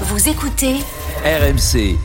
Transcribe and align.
Vous 0.00 0.28
écoutez 0.28 0.74
RMC. 1.24 1.96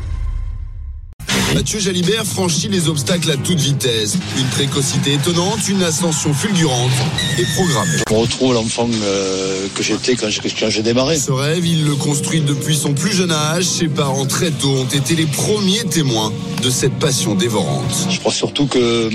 Mathieu 1.56 1.80
Jalibert 1.80 2.24
franchit 2.24 2.68
les 2.68 2.88
obstacles 2.88 3.32
à 3.32 3.36
toute 3.36 3.60
vitesse. 3.60 4.16
Une 4.38 4.46
précocité 4.46 5.14
étonnante, 5.14 5.68
une 5.68 5.82
ascension 5.82 6.32
fulgurante 6.32 6.92
et 7.40 7.46
programmée. 7.56 7.98
Je 8.08 8.14
retrouve 8.14 8.54
l'enfant 8.54 8.88
euh, 8.94 9.66
que 9.74 9.82
j'étais 9.82 10.16
quand 10.16 10.30
j'ai, 10.30 10.84
démarré. 10.84 11.18
Ce 11.18 11.32
rêve, 11.32 11.66
il 11.66 11.84
le 11.84 11.96
construit 11.96 12.42
depuis 12.42 12.78
son 12.78 12.94
plus 12.94 13.12
jeune 13.12 13.32
âge. 13.32 13.64
Ses 13.64 13.88
parents 13.88 14.28
très 14.28 14.52
tôt 14.52 14.70
ont 14.70 14.86
été 14.86 15.16
les 15.16 15.26
premiers 15.26 15.84
témoins 15.86 16.32
de 16.62 16.70
cette 16.70 16.94
passion 16.94 17.34
dévorante. 17.34 18.08
Je 18.08 18.20
crois 18.20 18.32
surtout 18.32 18.68
que 18.68 19.08
hum, 19.08 19.14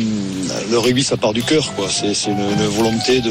le 0.69 0.79
rugby, 0.79 1.05
ça 1.05 1.17
part 1.17 1.33
du 1.33 1.45
cœur. 1.45 1.73
Quoi. 1.77 1.87
C'est, 1.89 2.29
une, 2.29 2.41
une 2.41 2.67
volonté 2.67 3.21
de, 3.21 3.31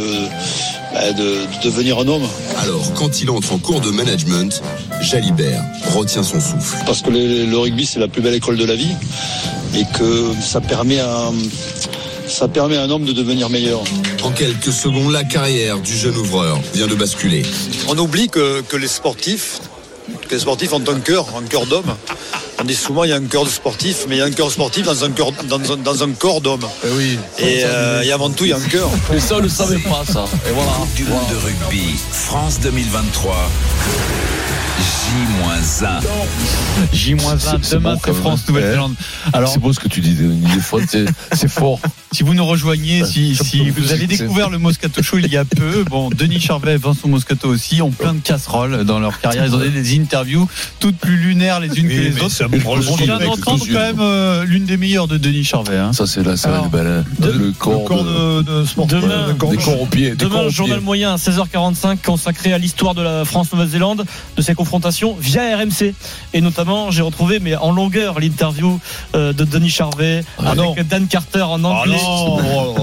de, 0.94 1.14
de 1.14 1.64
devenir 1.64 2.00
un 2.00 2.08
homme. 2.08 2.28
Alors, 2.60 2.94
quand 2.94 3.22
il 3.22 3.30
entre 3.30 3.54
en 3.54 3.58
cours 3.58 3.82
de 3.82 3.90
management, 3.90 4.62
Jalibert 5.02 5.64
retient 5.96 6.24
son 6.24 6.40
souffle. 6.40 6.78
Parce 6.86 7.02
que 7.02 7.10
le, 7.10 7.46
le 7.46 7.58
rugby, 7.58 7.86
c'est 7.86 8.00
la 8.00 8.08
plus 8.08 8.22
belle 8.22 8.36
école 8.36 8.58
de 8.58 8.66
la 8.66 8.76
vie 8.76 8.96
et 9.76 9.86
que 9.98 10.32
ça 10.42 10.62
permet 10.62 11.00
à, 11.00 11.32
ça 12.28 12.48
permet 12.48 12.78
à 12.78 12.84
un 12.84 12.90
homme 12.90 13.06
de 13.06 13.12
devenir 13.12 13.50
meilleur. 13.50 13.84
En 14.24 14.32
quelques 14.32 14.72
secondes, 14.72 15.12
la 15.12 15.24
carrière 15.24 15.80
du 15.80 15.96
jeune 15.98 16.16
ouvreur 16.16 16.60
vient 16.74 16.88
de 16.88 16.96
basculer. 16.96 17.44
On 17.90 17.98
oublie 17.98 18.30
que, 18.30 18.62
que 18.62 18.78
les 18.78 18.88
sportifs, 18.88 19.62
que 20.28 20.36
les 20.36 20.40
sportifs 20.42 20.74
ont 20.74 20.84
un 20.88 21.00
cœur, 21.00 21.26
un 21.38 21.44
cœur 21.44 21.66
d'homme. 21.66 21.96
On 22.60 22.64
dit 22.66 22.76
souvent 22.76 23.04
il 23.04 23.10
y 23.10 23.14
a 23.14 23.18
un 23.18 23.26
cœur 23.26 23.44
de 23.44 23.50
sportif, 23.50 24.06
mais 24.08 24.16
il 24.16 24.20
y 24.20 24.22
a 24.22 24.26
un 24.26 24.32
cœur 24.32 24.50
sportif 24.52 24.84
dans 24.84 25.04
un, 25.04 25.12
cœur, 25.12 25.32
dans 25.50 25.74
un, 25.74 25.78
dans 25.78 26.04
un 26.04 26.12
corps 26.12 26.42
d'homme. 26.42 26.66
oui. 26.96 27.18
Et, 27.40 27.64
euh, 27.66 28.02
et 28.04 28.12
avant 28.12 28.30
tout, 28.30 28.46
il 28.46 28.52
y 28.52 28.54
a 28.54 28.58
un 28.58 28.70
cœur. 28.70 28.90
Mais 29.12 29.20
ça, 29.20 29.36
on 29.36 29.38
ne 29.38 29.44
le 29.44 29.50
savait 29.50 29.80
pas, 29.80 30.04
ça. 30.08 30.26
Et 30.48 30.52
voilà. 30.54 30.72
Du 30.96 31.04
monde 31.06 31.24
de 31.30 31.36
rugby, 31.36 31.96
France 32.12 32.60
2023. 32.62 33.36
J-1. 35.14 36.02
J-1 36.92 37.72
demain 37.72 37.98
c'est 38.04 38.14
France 38.14 38.48
Nouvelle-Zélande. 38.48 38.96
Alors 39.32 39.50
c'est 39.50 39.60
beau 39.60 39.72
ce 39.72 39.80
que 39.80 39.88
tu 39.88 40.02
dis, 40.02 40.16
Denis. 40.16 40.42
Des 40.56 40.60
fois, 40.60 40.82
c'est 40.88 41.06
c'est 41.34 41.48
fort. 41.48 41.80
si 42.12 42.24
vous 42.24 42.34
nous 42.34 42.46
rejoignez, 42.46 43.06
si, 43.06 43.36
si 43.36 43.70
vous 43.70 43.92
avez 43.92 44.08
découvert 44.08 44.50
le 44.50 44.58
Moscato 44.58 45.04
Show 45.04 45.20
il 45.20 45.32
y 45.32 45.38
a 45.38 45.46
peu, 45.46 45.84
bon 45.84 46.10
Denis 46.10 46.40
Charvet, 46.40 46.78
Vincent 46.78 47.08
Moscato 47.08 47.48
aussi 47.48 47.84
ont 47.84 47.92
plein 47.92 48.16
de 48.16 48.22
casseroles 48.22 48.86
dans 48.86 49.00
leur 49.00 49.20
carrière. 49.20 49.46
Ils 49.46 49.54
ont 49.54 49.60
donné 49.60 49.70
des 49.70 50.00
interviews 50.00 50.50
toutes 50.80 50.98
plus 50.98 51.18
lunaires 51.18 51.60
les 51.60 51.68
unes 51.78 51.88
que 51.88 51.94
les 51.94 52.20
autres. 52.20 52.48
On 52.90 52.96
vient 52.96 53.20
d'entendre 53.20 53.66
quand 53.68 53.80
même 53.80 54.00
euh, 54.00 54.44
l'une 54.46 54.66
des 54.66 54.78
meilleures 54.78 55.08
de 55.08 55.18
Denis 55.18 55.44
Charvet. 55.44 55.78
Hein. 55.78 55.94
Ça, 55.94 56.08
c'est 56.08 56.24
là, 56.24 56.38
ça, 56.38 56.50
Alors, 56.50 56.72
le, 56.74 57.52
corps, 57.52 58.04
de, 58.04 58.42
de 58.42 58.66
sport. 58.66 58.88
Demain, 58.88 59.28
de 59.28 59.34
corps 59.34 59.52
des 59.52 59.58
de- 59.58 59.62
corps 59.62 59.88
des 59.92 60.08
corps 60.16 60.30
Demain, 60.30 60.50
journal 60.50 60.80
moyen 60.80 61.14
à 61.14 61.18
16h45 61.18 61.98
consacré 62.04 62.52
à 62.52 62.58
l'histoire 62.58 62.96
de 62.96 63.04
la 63.04 63.26
France-Nouvelle-Zélande, 63.26 64.06
de 64.36 64.42
ses 64.42 64.56
confrontations 64.56 65.03
via 65.20 65.58
RMC. 65.58 65.94
Et 66.34 66.42
notamment, 66.42 66.90
j'ai 66.92 67.02
retrouvé, 67.02 67.40
mais 67.40 67.56
en 67.56 67.72
longueur, 67.72 68.20
l'interview 68.20 68.80
euh, 69.16 69.34
de 69.34 69.44
Denis 69.44 69.70
Charvet 69.70 70.24
Ah 70.40 70.52
avec 70.52 70.58
non. 70.58 70.76
Dan 70.90 71.08
Carter 71.08 71.42
en 71.44 71.64
anglais. 71.64 71.98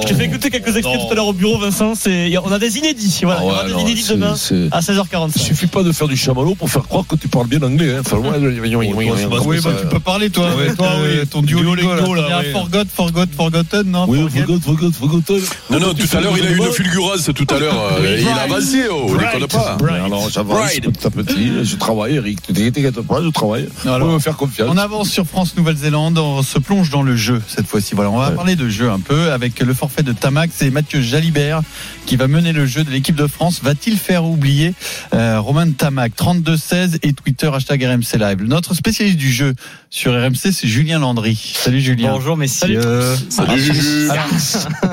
Je 0.03 0.07
t'ai 0.07 0.15
fait 0.15 0.25
écouter 0.27 0.51
quelques 0.51 0.77
extraits 0.77 0.99
Non. 1.01 1.07
tout 1.07 1.12
à 1.12 1.15
l'heure 1.17 1.27
au 1.27 1.33
bureau, 1.33 1.59
Vincent. 1.59 1.95
C'est, 1.95 2.37
on 2.39 2.53
a 2.53 2.59
des 2.59 2.79
inédits. 2.79 3.21
Voilà, 3.23 3.41
Ah 3.41 3.45
il 3.45 3.49
y 3.49 3.51
aura 3.51 3.62
ouais, 3.62 3.69
des 3.69 3.73
non, 3.75 3.81
inédits 3.81 4.07
demain 4.09 4.35
c'est- 4.37 4.69
à 4.73 4.81
16h45. 4.81 5.33
Il 5.37 5.43
suffit 5.43 5.67
pas 5.67 5.83
de 5.83 5.93
faire 5.93 6.09
du 6.09 6.17
chamallow 6.17 6.55
pour 6.55 6.71
faire 6.71 6.87
croire 6.87 7.07
que 7.07 7.17
tu 7.17 7.29
parles 7.29 7.47
bien 7.49 7.62
anglais. 7.62 7.95
Hein. 7.97 8.03
Enfin, 8.05 8.19
ouais, 8.19 8.39
oui, 8.39 8.59
oui, 8.61 8.75
oui, 8.77 8.93
oui, 8.95 9.11
oui, 9.11 9.39
Oui, 9.47 9.61
bah, 9.65 9.71
tu 9.81 9.87
peux 9.89 10.01
parler, 10.01 10.31
toi. 10.31 10.49
Ouais, 10.57 10.75
toi, 10.75 10.89
euh, 10.99 11.21
oui. 11.23 11.29
Ton 11.29 11.43
Duolingo, 11.43 12.15
là. 12.15 12.39
a. 12.39 12.43
Forgot, 12.53 12.84
Forgot, 12.95 13.27
Forgotten, 13.37 13.91
non 13.91 14.05
Oui, 14.09 14.19
forgot, 14.21 14.61
forgot, 14.61 14.93
forgotten. 14.93 15.41
Non, 15.71 15.81
non, 15.81 15.95
tout 15.95 16.17
à 16.17 16.21
l'heure, 16.21 16.34
il 16.37 16.47
a 16.47 16.51
eu 16.51 16.57
une 16.59 16.73
fulgurance 16.73 17.31
tout 17.34 17.47
à 17.55 17.59
l'heure. 17.59 17.75
euh, 18.01 18.19
Il 18.21 18.29
a 18.29 18.43
avancé, 18.43 18.84
oh, 18.91 19.11
déconne 19.19 19.47
pas. 19.49 19.77
Mais 19.84 19.99
Alors, 20.05 20.29
j'avance 20.31 20.71
petit 20.75 21.07
à 21.07 21.11
petit. 21.11 21.51
Je 21.65 21.77
travaille, 21.77 22.00
Eric. 22.09 22.41
Tu 22.43 22.53
t'inquiète 22.53 23.01
pas, 23.03 23.23
je 23.23 23.29
travaille. 23.29 23.69
Alors, 23.84 24.09
On 24.09 24.15
me 24.15 24.19
faire 24.19 24.37
confiance. 24.37 24.69
On 24.73 24.77
avance 24.79 25.11
sur 25.11 25.27
France 25.27 25.56
Nouvelle-Zélande, 25.56 26.19
on 26.19 26.43
se 26.43 26.59
plonge 26.59 26.91
dans 26.91 27.03
le 27.03 27.17
jeu 27.17 27.43
cette 27.48 27.67
fois-ci. 27.67 27.95
Voilà, 27.95 28.11
on 28.11 28.17
va 28.19 28.31
Ouais. 28.31 28.34
parler 28.37 28.56
de 28.56 28.69
jeu 28.69 28.91
un 28.91 29.01
peu 29.01 29.33
avec 29.33 29.59
le 29.61 29.75
forfait 29.75 30.03
de 30.03 30.12
Tamax 30.12 30.62
et 30.62 30.71
Mathieu 30.71 31.00
Jalibert 31.00 31.62
qui 32.06 32.16
va 32.16 32.27
mener 32.28 32.53
le 32.53 32.66
jeu 32.66 32.84
de 32.84 32.91
l'équipe 32.91 33.15
de 33.16 33.27
France. 33.27 33.61
Va-t-il 33.62 33.97
faire 33.99 34.25
oublier 34.25 34.75
euh, 35.15 35.41
Romain 35.41 35.71
Tamac 35.71 36.12
32-16 36.16 36.99
et 37.03 37.12
Twitter 37.12 37.50
hashtag 37.53 37.84
RMC 37.84 38.19
Live. 38.19 38.43
Notre 38.43 38.75
spécialiste 38.75 39.17
du 39.19 39.31
jeu 39.32 39.55
sur 39.91 40.12
RMC, 40.12 40.53
c'est 40.53 40.67
Julien 40.69 40.99
Landry. 41.00 41.37
Salut 41.56 41.81
Julien. 41.81 42.12
Bonjour 42.12 42.37
messieurs. 42.37 42.81
Salut. 43.28 44.09
Alors, 44.11 44.27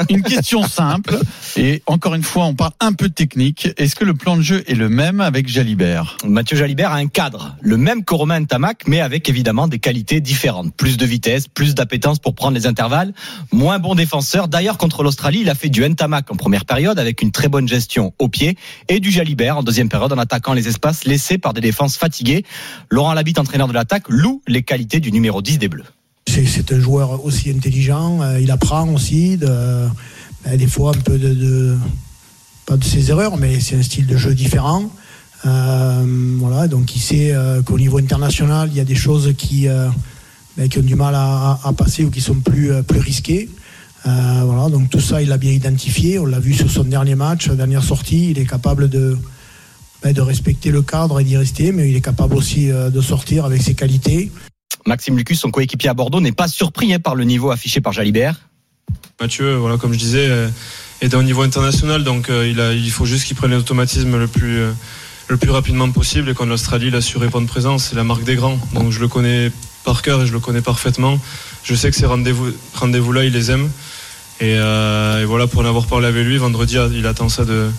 une 0.10 0.22
question 0.24 0.64
simple 0.68 1.18
et 1.56 1.82
encore 1.86 2.16
une 2.16 2.24
fois, 2.24 2.46
on 2.46 2.56
parle 2.56 2.72
un 2.80 2.94
peu 2.94 3.10
de 3.10 3.14
technique. 3.14 3.70
Est-ce 3.78 3.96
que 3.96 4.06
le 4.06 4.14
plan 4.14 4.38
de 4.38 4.42
jeu 4.42 4.64
est 4.68 4.76
le 4.76 4.90
même 4.90 5.22
avec 5.22 5.48
Jalibert? 5.48 6.18
Mathieu 6.26 6.58
Jalibert 6.58 6.92
a 6.92 6.97
un 6.98 7.08
cadre, 7.08 7.56
le 7.62 7.78
même 7.78 8.04
que 8.04 8.14
Romain 8.14 8.44
Tamac, 8.44 8.84
mais 8.88 9.00
avec 9.02 9.30
évidemment 9.30 9.68
des 9.68 9.80
qualités 9.80 10.20
différentes. 10.20 10.74
Plus 10.76 10.98
de 10.98 11.06
vitesse, 11.06 11.48
plus 11.48 11.76
d'appétence 11.76 12.20
pour 12.20 12.36
prendre 12.36 12.56
les 12.56 12.68
intervalles, 12.68 13.14
moins 13.52 13.80
bon 13.80 13.96
défenseur. 13.96 14.48
D'ailleurs, 14.48 14.78
contre 14.78 15.04
l'Australie, 15.04 15.40
il 15.42 15.50
a 15.50 15.56
fait 15.56 15.70
du 15.70 15.88
Ntamak 15.88 16.32
en 16.32 16.36
première 16.36 16.66
période 16.66 17.00
avec 17.00 17.22
une 17.22 17.32
très 17.32 17.48
bonne 17.48 17.68
gestion 17.68 18.14
au 18.20 18.28
pied 18.28 18.58
et 18.90 19.00
du 19.00 19.12
Jalibert 19.12 19.58
en 19.58 19.64
deuxième 19.64 19.90
période 19.90 20.12
en 20.12 20.18
attaquant 20.18 20.54
les 20.54 20.68
espaces 20.68 21.06
laissés 21.06 21.38
par 21.38 21.54
des 21.54 21.62
défenses 21.62 21.98
fatiguées. 21.98 22.44
Laurent 22.90 23.14
Labitte, 23.14 23.40
entraîneur 23.40 23.68
de 23.68 23.74
l'attaque, 23.74 24.10
loue 24.10 24.42
les 24.48 24.64
qualités 24.64 25.00
du 25.00 25.12
numéro 25.12 25.42
10 25.42 25.58
des 25.58 25.70
Bleus. 25.70 25.86
C'est- 26.28 26.72
un 26.74 26.80
joueur 26.80 27.24
aussi 27.26 27.50
intelligent, 27.50 28.22
euh, 28.22 28.40
il 28.42 28.52
apprend 28.52 28.90
aussi, 28.90 29.40
euh, 29.44 29.88
des 30.56 30.68
fois 30.68 30.92
un 30.96 31.00
peu 31.00 31.18
pas 32.66 32.76
de 32.76 32.84
ses 32.84 33.10
erreurs, 33.12 33.38
mais 33.38 33.62
c'est 33.62 33.78
un 33.78 33.82
style 33.82 34.06
de 34.08 34.18
jeu 34.18 34.36
différent. 34.36 34.92
Euh, 35.46 36.04
voilà, 36.40 36.68
donc 36.68 36.96
il 36.96 37.00
sait 37.00 37.32
euh, 37.32 37.62
qu'au 37.62 37.78
niveau 37.78 38.00
international, 38.00 38.70
il 38.72 38.78
y 38.78 38.80
a 38.80 38.86
des 38.86 38.96
choses 38.96 39.34
qui, 39.38 39.68
euh, 39.68 39.88
ben, 40.58 40.68
qui 40.68 40.80
ont 40.80 40.84
du 40.84 40.96
mal 40.96 41.16
à, 41.16 41.60
à 41.64 41.74
passer 41.74 42.04
ou 42.04 42.10
qui 42.10 42.22
sont 42.22 42.36
plus, 42.36 42.72
plus 42.84 43.00
risquées. 43.00 43.50
Euh, 44.06 44.42
voilà, 44.46 44.70
donc 44.70 44.90
tout 44.90 45.00
ça, 45.00 45.22
il 45.22 45.30
l'a 45.30 45.38
bien 45.38 45.52
identifié. 45.52 46.20
On 46.20 46.26
l'a 46.26 46.40
vu 46.40 46.54
sur 46.54 46.70
son 46.72 46.84
dernier 46.84 47.16
match, 47.16 47.50
dernière 47.50 47.84
sortie. 47.84 48.32
Il 48.32 48.40
est 48.40 48.46
capable 48.46 48.90
de, 48.90 49.18
ben, 50.02 50.14
de 50.14 50.22
respecter 50.22 50.72
le 50.72 50.82
cadre 50.82 51.20
et 51.20 51.24
d'y 51.24 51.38
rester, 51.38 51.72
mais 51.72 51.90
il 51.90 51.96
est 51.96 52.02
capable 52.02 52.36
aussi 52.36 52.72
euh, 52.72 52.90
de 52.90 53.02
sortir 53.02 53.46
avec 53.46 53.62
ses 53.62 53.74
qualités. 53.74 54.32
Maxime 54.86 55.18
Lucus, 55.18 55.40
son 55.40 55.52
coéquipier 55.52 55.90
à 55.90 55.94
Bordeaux, 55.94 56.22
n'est 56.22 56.32
pas 56.32 56.48
surpris 56.48 56.94
hein, 56.94 57.00
par 57.00 57.16
le 57.16 57.26
niveau 57.26 57.52
affiché 57.52 57.82
par 57.82 57.94
Jalibert. 57.94 58.40
Mathieu, 59.20 59.56
voilà, 59.56 59.78
comme 59.78 59.94
je 59.94 60.00
disais, 60.00 60.50
est 61.02 61.14
au 61.14 61.24
niveau 61.24 61.42
international, 61.42 62.04
donc 62.04 62.30
euh, 62.30 62.48
il, 62.48 62.60
a, 62.60 62.74
il 62.74 62.90
faut 62.90 63.06
juste 63.06 63.26
qu'il 63.26 63.36
prenne 63.36 63.52
les 63.52 63.58
automatismes 63.58 64.18
le 64.18 64.28
plus, 64.28 64.60
euh, 64.60 64.72
le 65.28 65.38
plus 65.38 65.52
rapidement 65.52 65.90
possible. 65.92 66.30
Et 66.30 66.34
quand 66.34 66.46
l'Australie, 66.46 66.88
il 66.88 66.96
a 66.96 67.02
su 67.02 67.18
répondre 67.18 67.48
présent, 67.48 67.78
c'est 67.78 67.96
la 67.96 68.04
marque 68.04 68.24
des 68.24 68.36
grands. 68.36 68.60
Donc 68.74 68.92
je 68.92 69.00
le 69.00 69.08
connais 69.08 69.52
par 69.84 70.02
cœur 70.02 70.22
et 70.22 70.28
je 70.28 70.34
le 70.34 70.40
connais 70.40 70.62
parfaitement. 70.62 71.20
Je 71.64 71.76
sais 71.76 71.90
que 71.90 71.96
ces 71.96 72.06
rendez-vous, 72.06 72.52
rendez-vous-là, 72.76 73.26
il 73.26 73.34
les 73.34 73.52
aime. 73.52 73.70
Et, 74.40 74.56
euh, 74.58 75.22
et 75.22 75.26
voilà, 75.26 75.48
pour 75.48 75.62
en 75.62 75.66
avoir 75.66 75.88
parlé 75.88 76.08
avec 76.08 76.26
lui, 76.26 76.38
vendredi, 76.38 76.78
il 76.94 77.08
attend 77.08 77.30
ça 77.30 77.44
de, 77.44 77.70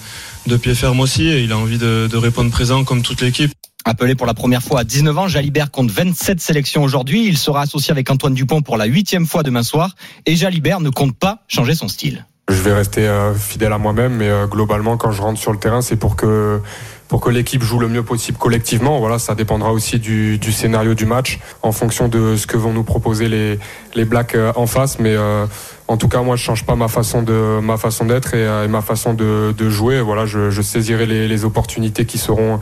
de 0.46 0.56
pied 0.56 0.74
ferme 0.74 1.00
aussi. 1.00 1.28
Et 1.28 1.42
il 1.42 1.52
a 1.52 1.58
envie 1.58 1.78
de, 1.78 2.08
de 2.10 2.16
répondre 2.16 2.50
présent 2.50 2.84
comme 2.84 3.02
toute 3.02 3.20
l'équipe. 3.20 3.52
Appelé 3.84 4.14
pour 4.14 4.26
la 4.26 4.34
première 4.34 4.62
fois 4.62 4.80
à 4.80 4.84
19 4.84 5.16
ans, 5.16 5.28
Jalibert 5.28 5.70
compte 5.70 5.90
27 5.90 6.40
sélections 6.40 6.82
aujourd'hui. 6.82 7.26
Il 7.26 7.38
sera 7.38 7.62
associé 7.62 7.92
avec 7.92 8.10
Antoine 8.10 8.34
Dupont 8.34 8.60
pour 8.60 8.76
la 8.76 8.84
huitième 8.84 9.24
fois 9.24 9.42
demain 9.42 9.62
soir. 9.62 9.94
Et 10.26 10.36
Jalibert 10.36 10.80
ne 10.80 10.90
compte 10.90 11.16
pas 11.16 11.44
changer 11.48 11.74
son 11.74 11.88
style. 11.88 12.26
Je 12.48 12.60
vais 12.62 12.72
rester 12.72 13.06
euh, 13.06 13.34
fidèle 13.34 13.72
à 13.72 13.78
moi-même, 13.78 14.14
mais 14.14 14.28
euh, 14.28 14.46
globalement, 14.46 14.96
quand 14.96 15.12
je 15.12 15.22
rentre 15.22 15.38
sur 15.38 15.52
le 15.52 15.58
terrain, 15.58 15.82
c'est 15.82 15.96
pour 15.96 16.16
que 16.16 16.60
pour 17.08 17.20
que 17.20 17.30
l'équipe 17.30 17.62
joue 17.62 17.78
le 17.78 17.88
mieux 17.88 18.02
possible 18.02 18.38
collectivement. 18.38 18.98
Voilà, 18.98 19.18
ça 19.18 19.34
dépendra 19.34 19.72
aussi 19.72 19.98
du, 19.98 20.38
du 20.38 20.52
scénario 20.52 20.94
du 20.94 21.06
match, 21.06 21.40
en 21.62 21.72
fonction 21.72 22.08
de 22.08 22.36
ce 22.36 22.46
que 22.46 22.56
vont 22.56 22.72
nous 22.72 22.84
proposer 22.84 23.28
les 23.28 23.58
les 23.94 24.04
Blacks 24.04 24.34
euh, 24.34 24.52
en 24.56 24.66
face. 24.66 24.98
Mais 24.98 25.14
euh, 25.16 25.46
en 25.88 25.96
tout 25.96 26.08
cas, 26.08 26.22
moi, 26.22 26.36
je 26.36 26.42
change 26.42 26.64
pas 26.64 26.76
ma 26.76 26.88
façon 26.88 27.22
de 27.22 27.60
ma 27.60 27.78
façon 27.78 28.04
d'être 28.04 28.34
et, 28.34 28.46
euh, 28.46 28.68
ma 28.68 28.82
façon 28.82 29.14
de, 29.14 29.54
de 29.56 29.70
jouer. 29.70 30.00
Voilà, 30.00 30.26
je, 30.26 30.50
je 30.50 30.62
saisirai 30.62 31.06
les, 31.06 31.26
les 31.26 31.44
opportunités 31.44 32.04
qui 32.04 32.18
seront 32.18 32.60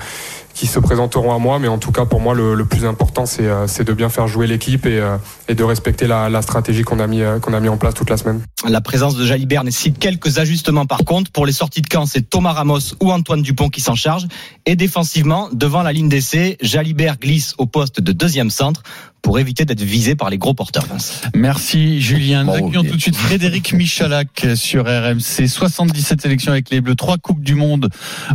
qui 0.56 0.67
se 0.67 0.81
présenteront 0.81 1.33
à 1.33 1.39
moi. 1.39 1.61
Mais 1.61 1.69
en 1.69 1.78
tout 1.78 1.93
cas, 1.93 2.06
pour 2.06 2.21
moi, 2.21 2.34
le, 2.34 2.65
plus 2.65 2.84
important, 2.84 3.27
c'est 3.27 3.47
euh, 3.47 3.69
c'est 3.69 3.84
de 3.84 3.92
bien 3.92 4.09
faire 4.09 4.27
jouer 4.27 4.48
l'équipe 4.48 4.86
et, 4.86 4.98
euh, 4.98 5.19
de 5.48 5.63
respecter 5.63 6.09
la, 6.09 6.28
la 6.28 6.42
stratégie 6.42 6.83
qu'on 6.83 6.98
a 6.98 7.07
mis 7.07 7.21
euh, 7.21 7.39
qu'on 7.39 7.53
a 7.53 7.60
mis 7.60 7.69
en 7.69 7.77
place 7.77 7.95
toute 7.95 8.10
la 8.10 8.16
semaine. 8.16 8.41
La 8.66 8.80
présence 8.80 9.15
de 9.15 9.25
Jalibert 9.25 9.63
nécessite 9.63 9.98
quelques 9.98 10.39
ajustements 10.39 10.86
par 10.86 11.04
contre. 11.04 11.30
Pour 11.30 11.47
les 11.47 11.53
sorties 11.53 11.83
de 11.83 11.89
camp, 11.89 12.07
c'est 12.07 12.22
Thomas 12.22 12.53
Ramos 12.53 12.95
ou 13.01 13.13
Antoine 13.13 13.42
Dupont 13.42 13.69
qui 13.69 13.80
s'en 13.80 13.95
charge. 13.95 14.27
Et 14.65 14.75
défensivement, 14.75 15.48
devant 15.53 15.83
la 15.83 15.92
ligne 15.92 16.09
d'essai, 16.09 16.57
Jalibert 16.60 17.19
glisse 17.19 17.54
au 17.59 17.66
poste 17.66 18.01
de 18.01 18.13
deuxième 18.13 18.51
centre 18.51 18.83
pour 19.22 19.39
éviter 19.39 19.65
d'être 19.65 19.83
visé 19.83 20.15
par 20.15 20.30
les 20.30 20.39
gros 20.39 20.54
porteurs. 20.54 20.86
Merci 21.34 22.01
Julien. 22.01 22.45
Nous 22.45 22.53
accueillons 22.53 22.84
tout 22.84 22.97
de 22.97 23.01
suite 23.01 23.16
Frédéric 23.16 23.72
Michalak 23.72 24.47
sur 24.54 24.84
RMC. 24.84 25.48
77 25.48 26.22
sélections 26.22 26.53
avec 26.53 26.71
les 26.71 26.80
Bleus, 26.80 26.95
3 26.95 27.18
Coupes 27.18 27.42
du 27.42 27.54
Monde 27.54 27.89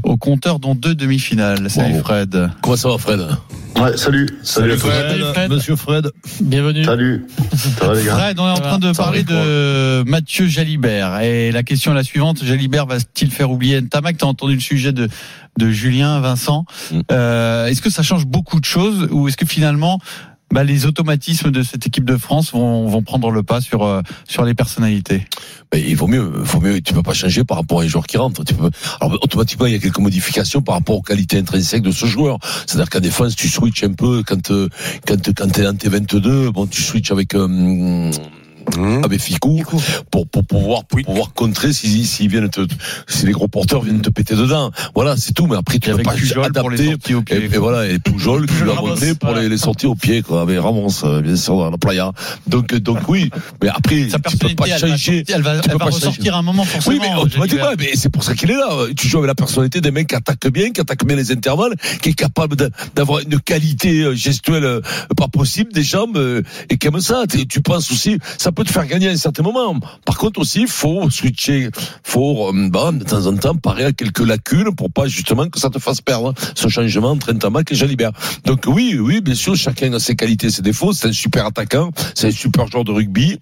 au 0.03 0.17
compteur, 0.17 0.59
dont 0.59 0.75
deux 0.75 0.95
demi-finales. 0.95 1.69
Salut. 1.69 1.99
Fred. 1.99 2.49
Comment 2.61 2.75
ça 2.75 2.89
va, 2.89 2.97
Fred? 2.97 3.25
Ouais, 3.77 3.95
salut. 3.95 4.27
Salut. 4.43 4.77
Salut, 4.77 5.23
Fred. 5.33 5.49
Monsieur 5.49 5.75
Fred. 5.75 6.11
Bienvenue. 6.41 6.83
Salut. 6.83 7.25
Ça 7.79 7.87
va 7.87 7.95
les 7.95 8.03
gars? 8.03 8.15
Fred, 8.15 8.39
on 8.39 8.47
est 8.47 8.51
en 8.51 8.55
train 8.55 8.79
de 8.79 8.93
ça 8.93 9.03
parler 9.03 9.23
de 9.23 10.03
Mathieu 10.03 10.47
Jalibert. 10.47 11.21
Et 11.21 11.51
la 11.51 11.63
question 11.63 11.91
est 11.93 11.95
la 11.95 12.03
suivante. 12.03 12.43
Jalibert 12.43 12.85
va-t-il 12.85 13.31
faire 13.31 13.49
oublier 13.49 13.79
Ntamak? 13.81 14.17
T'as 14.17 14.25
entendu 14.25 14.55
le 14.55 14.59
sujet 14.59 14.91
de, 14.91 15.07
de 15.57 15.71
Julien, 15.71 16.19
Vincent. 16.19 16.65
Mm. 16.91 16.99
Euh, 17.11 17.67
est-ce 17.67 17.81
que 17.81 17.89
ça 17.89 18.03
change 18.03 18.25
beaucoup 18.25 18.59
de 18.59 18.65
choses 18.65 19.07
ou 19.11 19.27
est-ce 19.27 19.37
que 19.37 19.45
finalement, 19.45 19.99
bah, 20.51 20.63
les 20.63 20.85
automatismes 20.85 21.51
de 21.51 21.63
cette 21.63 21.87
équipe 21.87 22.05
de 22.05 22.17
France 22.17 22.51
vont, 22.51 22.87
vont 22.87 23.01
prendre 23.01 23.31
le 23.31 23.43
pas 23.43 23.61
sur, 23.61 23.83
euh, 23.83 24.01
sur 24.27 24.43
les 24.43 24.53
personnalités 24.53 25.25
Mais 25.73 25.81
il 25.81 25.95
vaut 25.95 26.07
mieux, 26.07 26.43
faut 26.43 26.59
mieux, 26.59 26.81
tu 26.81 26.93
peux 26.93 27.03
pas 27.03 27.13
changer 27.13 27.43
par 27.43 27.57
rapport 27.57 27.81
à 27.81 27.83
un 27.83 27.87
joueur 27.87 28.05
qui 28.05 28.17
rentre. 28.17 28.43
Tu 28.43 28.53
peux, 28.53 28.69
alors, 28.99 29.17
automatiquement, 29.21 29.65
il 29.65 29.73
y 29.73 29.75
a 29.75 29.79
quelques 29.79 29.99
modifications 29.99 30.61
par 30.61 30.75
rapport 30.75 30.97
aux 30.97 31.01
qualités 31.01 31.37
intrinsèques 31.37 31.83
de 31.83 31.91
ce 31.91 32.05
joueur. 32.05 32.37
C'est-à-dire 32.65 32.89
qu'en 32.89 32.99
défense, 32.99 33.35
tu 33.35 33.47
switches 33.47 33.83
un 33.83 33.93
peu 33.93 34.23
quand, 34.25 34.51
euh, 34.51 34.69
quand, 35.07 35.33
quand 35.33 35.47
t'es 35.51 35.67
en 35.67 35.73
T22, 35.73 36.49
bon, 36.49 36.67
tu 36.67 36.81
switches 36.81 37.11
avec, 37.11 37.33
euh, 37.35 38.11
avec 39.03 39.21
Ficou 39.21 39.63
pour, 40.09 40.27
pour 40.27 40.45
pouvoir, 40.45 40.83
pour 40.85 41.01
pouvoir 41.01 41.33
contrer 41.33 41.73
si, 41.73 42.05
s'ils 42.05 42.29
viennent 42.29 42.49
te, 42.49 42.61
si 43.07 43.25
les 43.25 43.31
gros 43.31 43.47
porteurs 43.47 43.81
viennent 43.81 44.01
te 44.01 44.09
péter 44.09 44.35
dedans. 44.35 44.71
Voilà, 44.95 45.15
c'est 45.17 45.33
tout. 45.33 45.47
Mais 45.47 45.57
après, 45.57 45.79
tu 45.79 45.91
peux 45.91 45.97
pas 46.03 46.13
pour 46.13 46.43
adapter. 46.45 46.93
au 47.15 47.21
pied. 47.21 47.37
Et, 47.37 47.45
et 47.45 47.57
voilà, 47.57 47.87
et 47.87 47.99
Pujol 47.99 48.45
qui 48.45 48.63
Ramos, 48.63 48.87
monté 48.87 49.15
pour 49.15 49.29
voilà. 49.29 49.43
les, 49.43 49.49
les 49.49 49.57
sorties 49.57 49.87
au 49.87 49.95
pied, 49.95 50.21
quoi, 50.21 50.41
avec 50.41 50.59
Ramos, 50.59 50.89
euh, 51.03 51.21
bien 51.21 51.35
sûr, 51.35 51.57
dans 51.57 51.69
la 51.69 51.77
playa. 51.77 52.11
Donc, 52.47 52.73
donc 52.75 52.99
oui. 53.07 53.29
Mais 53.61 53.69
après, 53.69 54.09
Sa 54.09 54.19
tu 54.19 54.37
peux 54.37 54.49
pas 54.55 54.65
personnalité, 54.65 54.73
elle 54.73 54.81
va, 54.81 54.87
changer. 54.97 55.23
elle 55.27 55.41
va, 55.41 55.53
elle 55.69 55.77
va 55.77 55.85
ressortir 55.85 56.11
changer. 56.15 56.29
à 56.29 56.37
un 56.37 56.41
moment 56.41 56.63
forcément. 56.63 56.95
Oui, 57.23 57.29
mais 57.29 57.29
Jalibert. 57.29 57.73
mais 57.77 57.91
c'est 57.95 58.09
pour 58.09 58.23
ça 58.23 58.35
qu'il 58.35 58.51
est 58.51 58.55
là. 58.55 58.69
Tu 58.95 59.07
joues 59.07 59.17
avec 59.17 59.27
la 59.27 59.35
personnalité 59.35 59.81
des 59.81 59.91
mecs 59.91 60.07
qui 60.07 60.15
attaquent 60.15 60.49
bien, 60.49 60.71
qui 60.71 60.81
attaquent 60.81 61.05
bien 61.05 61.15
les 61.15 61.31
intervalles, 61.31 61.73
qui 62.01 62.09
est 62.09 62.13
capable 62.13 62.55
d'avoir 62.95 63.19
une 63.19 63.39
qualité 63.39 64.01
euh, 64.01 64.15
gestuelle 64.15 64.63
euh, 64.63 64.81
pas 65.17 65.27
possible 65.27 65.71
des 65.73 65.83
jambes, 65.83 66.17
euh, 66.17 66.41
et 66.69 66.77
comme 66.77 66.99
ça, 67.01 67.23
tu 67.29 67.47
tu 67.47 67.61
penses 67.61 67.91
aussi, 67.91 68.17
ça 68.37 68.51
peut 68.51 68.60
te 68.63 68.71
faire 68.71 68.85
gagner 68.85 69.09
à 69.09 69.11
un 69.11 69.17
certain 69.17 69.43
moment. 69.43 69.79
Par 70.05 70.17
contre 70.17 70.39
aussi, 70.39 70.67
faut 70.67 71.09
switcher, 71.09 71.69
faut 72.03 72.49
euh, 72.49 72.69
bah, 72.69 72.91
de 72.91 73.03
temps 73.03 73.25
en 73.25 73.35
temps 73.35 73.55
parer 73.55 73.85
à 73.85 73.91
quelques 73.91 74.25
lacunes 74.25 74.75
pour 74.75 74.91
pas 74.91 75.07
justement 75.07 75.47
que 75.49 75.59
ça 75.59 75.69
te 75.69 75.79
fasse 75.79 76.01
perdre 76.01 76.33
ce 76.55 76.67
changement 76.67 77.11
entre 77.11 77.31
Ntamak 77.33 77.71
et 77.71 77.75
Jalibert. 77.75 78.11
Donc 78.45 78.65
oui, 78.67 78.97
oui, 78.99 79.21
bien 79.21 79.35
sûr, 79.35 79.55
chacun 79.55 79.93
a 79.93 79.99
ses 79.99 80.15
qualités, 80.15 80.49
ses 80.49 80.61
défauts. 80.61 80.93
C'est 80.93 81.07
un 81.07 81.13
super 81.13 81.45
attaquant, 81.45 81.91
c'est 82.15 82.27
un 82.27 82.31
super 82.31 82.67
joueur 82.67 82.83
de 82.83 82.91
rugby. 82.91 83.39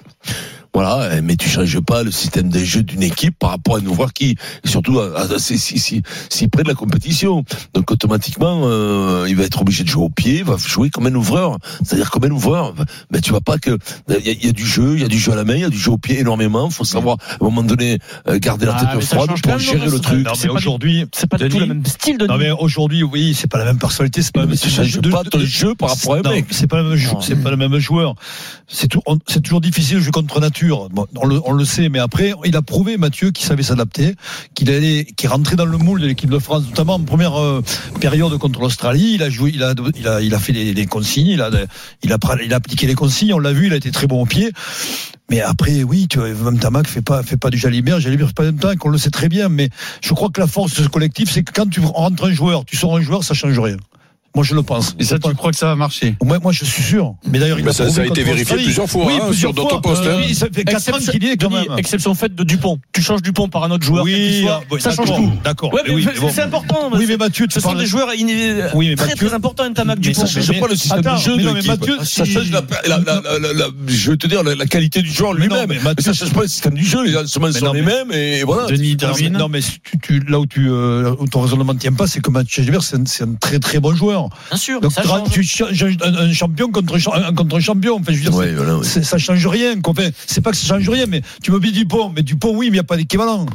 Voilà, 0.73 1.17
eh, 1.17 1.21
mais 1.21 1.35
tu 1.35 1.49
changes 1.49 1.79
pas 1.79 2.03
le 2.03 2.11
système 2.11 2.49
de 2.49 2.59
jeu 2.59 2.83
d'une 2.83 3.01
équipe 3.03 3.37
par 3.39 3.49
rapport 3.49 3.75
à 3.75 3.79
un 3.79 3.83
joueur 3.83 4.13
qui, 4.13 4.35
et 4.63 4.67
surtout, 4.67 4.99
si, 5.37 5.57
si, 5.57 5.79
si, 5.79 6.03
si 6.29 6.47
près 6.47 6.63
de 6.63 6.67
la 6.67 6.75
compétition. 6.75 7.43
Donc 7.73 7.89
automatiquement, 7.91 8.61
euh, 8.65 9.25
il 9.27 9.35
va 9.35 9.43
être 9.43 9.61
obligé 9.61 9.83
de 9.83 9.89
jouer 9.89 10.03
au 10.03 10.09
pied, 10.09 10.37
il 10.39 10.43
va 10.43 10.57
jouer 10.57 10.89
comme 10.89 11.07
un 11.07 11.15
ouvreur. 11.15 11.57
C'est-à-dire 11.83 12.11
comme 12.11 12.23
un 12.25 12.31
ouvreur. 12.31 12.75
Mais 13.11 13.19
tu 13.21 13.31
vois 13.31 13.41
pas 13.41 13.57
que 13.57 13.77
il 14.09 14.25
y, 14.25 14.29
a- 14.29 14.31
il 14.33 14.45
y 14.45 14.49
a 14.49 14.51
du 14.51 14.65
jeu, 14.65 14.93
il 14.95 15.01
y 15.01 15.05
a 15.05 15.07
du 15.07 15.17
jeu 15.17 15.31
à 15.31 15.35
la 15.35 15.43
main, 15.43 15.55
il 15.55 15.61
y 15.61 15.65
a 15.65 15.69
du 15.69 15.77
jeu 15.77 15.91
au 15.91 15.97
pied 15.97 16.19
énormément. 16.19 16.69
Faut 16.69 16.83
savoir 16.85 17.17
à 17.31 17.35
un 17.35 17.45
moment 17.45 17.63
donné 17.63 17.97
euh, 18.27 18.37
garder 18.39 18.65
la 18.67 18.75
Ah, 18.77 18.85
tête 18.95 19.03
ça 19.03 19.15
froide 19.15 19.31
pour 19.41 19.51
même, 19.51 19.59
gérer 19.59 19.85
non, 19.87 19.91
le 19.93 19.99
truc. 19.99 20.25
non, 20.25 20.33
C'est 20.35 20.49
aujourd'hui, 20.49 21.05
c'est 21.13 21.27
pas 21.29 21.37
du 21.37 21.49
tout 21.49 21.59
le 21.59 21.65
même 21.65 21.85
style 21.85 22.17
de 22.19 22.27
Non 22.27 22.37
mais 22.37 22.51
aujourd'hui, 22.51 23.01
oui, 23.03 23.33
c'est 23.35 23.49
pas 23.49 23.57
la 23.57 23.65
même 23.65 23.79
personnalité, 23.79 24.21
c'est 24.21 24.33
pas. 24.33 24.45
Mais 24.45 24.55
tu 24.55 24.69
changes 24.69 24.99
de- 24.99 25.09
pas 25.09 25.23
de- 25.23 25.29
ton 25.29 25.39
jeu 25.39 25.73
par 25.75 25.89
rapport 25.89 26.13
à 26.13 26.17
un 26.19 26.21
non, 26.21 26.29
mec. 26.31 26.45
C'est 26.51 26.67
pas 26.67 26.81
le 26.81 26.89
même 26.89 26.99
c'est 27.21 27.35
pas 27.41 27.49
le 27.51 27.57
même 27.57 27.77
joueur. 27.79 28.13
C'est 28.67 28.87
tout- 28.87 29.01
on- 29.07 29.17
c'est 29.27 29.41
toujours 29.41 29.61
difficile 29.61 29.97
de 29.97 30.01
jouer 30.01 30.11
contre 30.11 30.39
nature. 30.39 30.58
On, 30.71 31.53
le, 31.53 31.65
sait, 31.65 31.89
mais 31.89 31.99
après, 31.99 32.33
il 32.45 32.55
a 32.55 32.61
prouvé 32.61 32.97
Mathieu 32.97 33.31
qu'il 33.31 33.45
savait 33.45 33.63
s'adapter, 33.63 34.15
qu'il 34.55 34.69
allait, 34.69 35.05
qu'il 35.17 35.29
rentrait 35.29 35.55
dans 35.55 35.65
le 35.65 35.77
moule 35.77 36.01
de 36.01 36.07
l'équipe 36.07 36.29
de 36.29 36.39
France, 36.39 36.63
notamment 36.69 36.95
en 36.95 37.03
première 37.03 37.39
euh, 37.39 37.63
période 37.99 38.37
contre 38.37 38.59
l'Australie. 38.59 39.13
Il 39.15 39.23
a 39.23 39.29
joué, 39.29 39.51
il 39.53 39.63
a, 39.63 39.73
il 40.21 40.33
a, 40.33 40.39
fait 40.39 40.53
les 40.53 40.85
consignes, 40.85 41.27
il 41.27 41.41
a, 41.41 41.49
il 42.03 42.11
a, 42.13 42.17
pra- 42.17 42.39
il 42.43 42.53
a 42.53 42.57
appliqué 42.57 42.87
les 42.87 42.95
consignes. 42.95 43.33
On 43.33 43.39
l'a 43.39 43.53
vu, 43.53 43.67
il 43.67 43.73
a 43.73 43.77
été 43.77 43.91
très 43.91 44.07
bon 44.07 44.21
au 44.21 44.25
pied. 44.25 44.51
Mais 45.29 45.41
après, 45.41 45.83
oui, 45.83 46.07
tu 46.09 46.17
vois, 46.17 46.29
même 46.29 46.59
Tamac 46.59 46.87
fait 46.87 47.01
pas, 47.01 47.21
fait 47.23 47.37
pas 47.37 47.49
du 47.49 47.57
Jalibert. 47.57 47.99
Jalibert 47.99 48.27
fait 48.27 48.33
pas 48.33 48.43
même 48.43 48.57
temps 48.57 48.75
qu'on 48.75 48.89
le 48.89 48.97
sait 48.97 49.11
très 49.11 49.29
bien. 49.29 49.47
Mais 49.49 49.69
je 50.01 50.13
crois 50.13 50.29
que 50.29 50.39
la 50.39 50.47
force 50.47 50.73
de 50.75 50.83
ce 50.83 50.89
collectif, 50.89 51.31
c'est 51.31 51.43
que 51.43 51.51
quand 51.53 51.69
tu 51.69 51.79
rentres 51.81 52.23
un 52.25 52.31
joueur, 52.31 52.65
tu 52.65 52.75
sors 52.75 52.97
un 52.97 53.01
joueur, 53.01 53.23
ça 53.23 53.33
change 53.33 53.59
rien. 53.59 53.77
Moi, 54.35 54.43
je 54.45 54.53
le 54.55 54.61
pense. 54.63 54.95
Et 54.99 55.03
ça, 55.03 55.17
tu 55.19 55.33
crois 55.33 55.51
que 55.51 55.57
ça 55.57 55.65
va 55.67 55.75
marcher? 55.75 56.15
Moi, 56.23 56.37
moi, 56.41 56.51
je 56.51 56.63
suis 56.63 56.83
sûr. 56.83 57.15
Mais 57.27 57.39
d'ailleurs, 57.39 57.57
il 57.59 57.65
Mais 57.65 57.71
a 57.71 57.73
ça- 57.73 57.89
ça 57.89 58.01
a 58.01 58.05
été 58.05 58.23
vérifié 58.23 58.55
plusieurs 58.57 58.87
fois, 58.89 59.05
Oui, 59.07 59.13
hein, 59.15 59.25
plusieurs 59.27 59.51
sur 59.51 59.53
d'autres 59.53 59.81
fois. 59.81 59.81
postes, 59.81 60.03
hein. 60.05 60.17
Oui, 60.19 60.35
ça 60.35 60.47
fait 60.53 60.63
4 60.63 60.75
ans 60.75 60.77
Exception, 60.77 61.11
qu'il 61.11 61.23
y 61.23 61.27
est 61.31 61.37
quand 61.37 61.49
même. 61.49 61.65
exception 61.77 62.13
faite 62.13 62.35
de 62.35 62.43
Dupont. 62.43 62.77
Tu 62.93 63.01
changes 63.01 63.21
Dupont 63.21 63.49
par 63.49 63.63
un 63.63 63.71
autre 63.71 63.83
joueur. 63.85 64.03
Oui, 64.03 64.41
soit, 64.43 64.61
ah, 64.61 64.67
oui, 64.71 64.81
ça 64.81 64.91
change 64.91 65.07
tout. 65.13 65.31
D'accord. 65.43 65.73
Ouais, 65.73 65.81
mais 65.87 65.93
oui, 65.93 66.03
c'est- 66.03 66.13
mais 66.13 66.19
bon. 66.19 66.31
c'est 66.33 66.41
important. 66.43 66.89
Oui, 66.93 67.05
mais 67.07 67.17
Mathieu, 67.17 67.47
ce 67.49 67.59
sont 67.59 67.73
des 67.73 67.85
joueurs 67.85 68.13
iné- 68.13 68.65
Oui, 68.75 68.89
mais 68.89 68.95
très 68.95 69.15
très 69.15 69.33
importants, 69.33 69.67
Ntamak 69.69 69.99
Dupont. 69.99 70.21
ça 70.21 70.27
change 70.27 70.59
pas 70.59 70.67
le 70.67 70.75
système 70.75 71.01
de 71.01 71.17
jeu 71.17 71.35
non, 71.37 71.53
mais. 71.53 71.61
Mathieu, 71.63 71.97
ça 72.03 72.25
change 72.25 72.49
je 73.87 74.11
veux 74.11 74.17
te 74.17 74.27
dire 74.27 74.43
la, 74.43 74.65
qualité 74.65 75.01
du 75.01 75.11
joueur 75.11 75.33
lui-même. 75.33 75.67
mais 75.69 75.79
ça 76.03 76.13
change 76.13 76.31
pas 76.33 76.41
le 76.41 76.47
système 76.47 76.73
du 76.75 76.85
jeu. 76.85 77.03
Les 77.03 77.11
Mais 77.11 77.27
sont 77.27 77.65
non, 77.65 77.73
les 77.73 77.81
mais- 77.81 78.05
mêmes 78.05 78.11
et 78.11 78.43
voilà. 78.43 78.67
Denis 78.67 78.95
Non, 79.01 79.07
mais, 79.07 79.15
termine. 79.17 79.37
non, 79.37 79.49
mais 79.49 79.59
tu, 79.61 79.97
tu- 80.01 80.19
là 80.27 80.39
où, 80.39 80.45
tu, 80.45 80.67
euh, 80.69 81.15
où 81.19 81.27
ton 81.27 81.41
raisonnement 81.41 81.73
ne 81.73 81.79
tient 81.79 81.93
pas, 81.93 82.07
c'est 82.07 82.21
que 82.21 82.29
Mathieu 82.29 82.63
c'est 82.81 83.23
un 83.23 83.33
très 83.39 83.59
très 83.59 83.79
bon 83.79 83.95
joueur. 83.95 84.18
Bien 84.49 84.57
sûr, 84.57 84.81
Donc 84.81 84.91
ça 84.91 85.01
tu, 85.01 85.07
change. 85.07 85.29
tu 85.31 85.43
changes 85.43 85.97
un, 86.03 86.13
un 86.15 86.33
champion 86.33 86.69
contre 86.71 86.95
un, 87.13 87.33
contre 87.33 87.59
champion. 87.59 87.95
Enfin, 87.99 88.11
je 88.11 88.17
veux 88.17 88.23
dire, 88.29 88.35
Ouais, 88.35 88.47
c'est- 88.47 88.53
voilà, 88.55 88.77
ouais. 88.77 88.83
c'est- 88.83 89.03
ça 89.03 89.17
change 89.17 89.45
rien. 89.47 89.75
Enfin, 89.85 90.09
c'est 90.27 90.41
pas 90.41 90.51
que 90.51 90.57
ça 90.57 90.67
change 90.67 90.89
rien, 90.89 91.05
mais 91.07 91.21
tu 91.41 91.51
me 91.51 91.59
dis 91.59 91.71
Dupont, 91.71 92.11
mais 92.15 92.21
Dupont, 92.23 92.51
oui, 92.55 92.65
mais 92.65 92.65
il 92.67 92.71
n'y 92.73 92.79
a 92.79 92.83
pas 92.83 92.97
d'équivalent. 92.97 93.45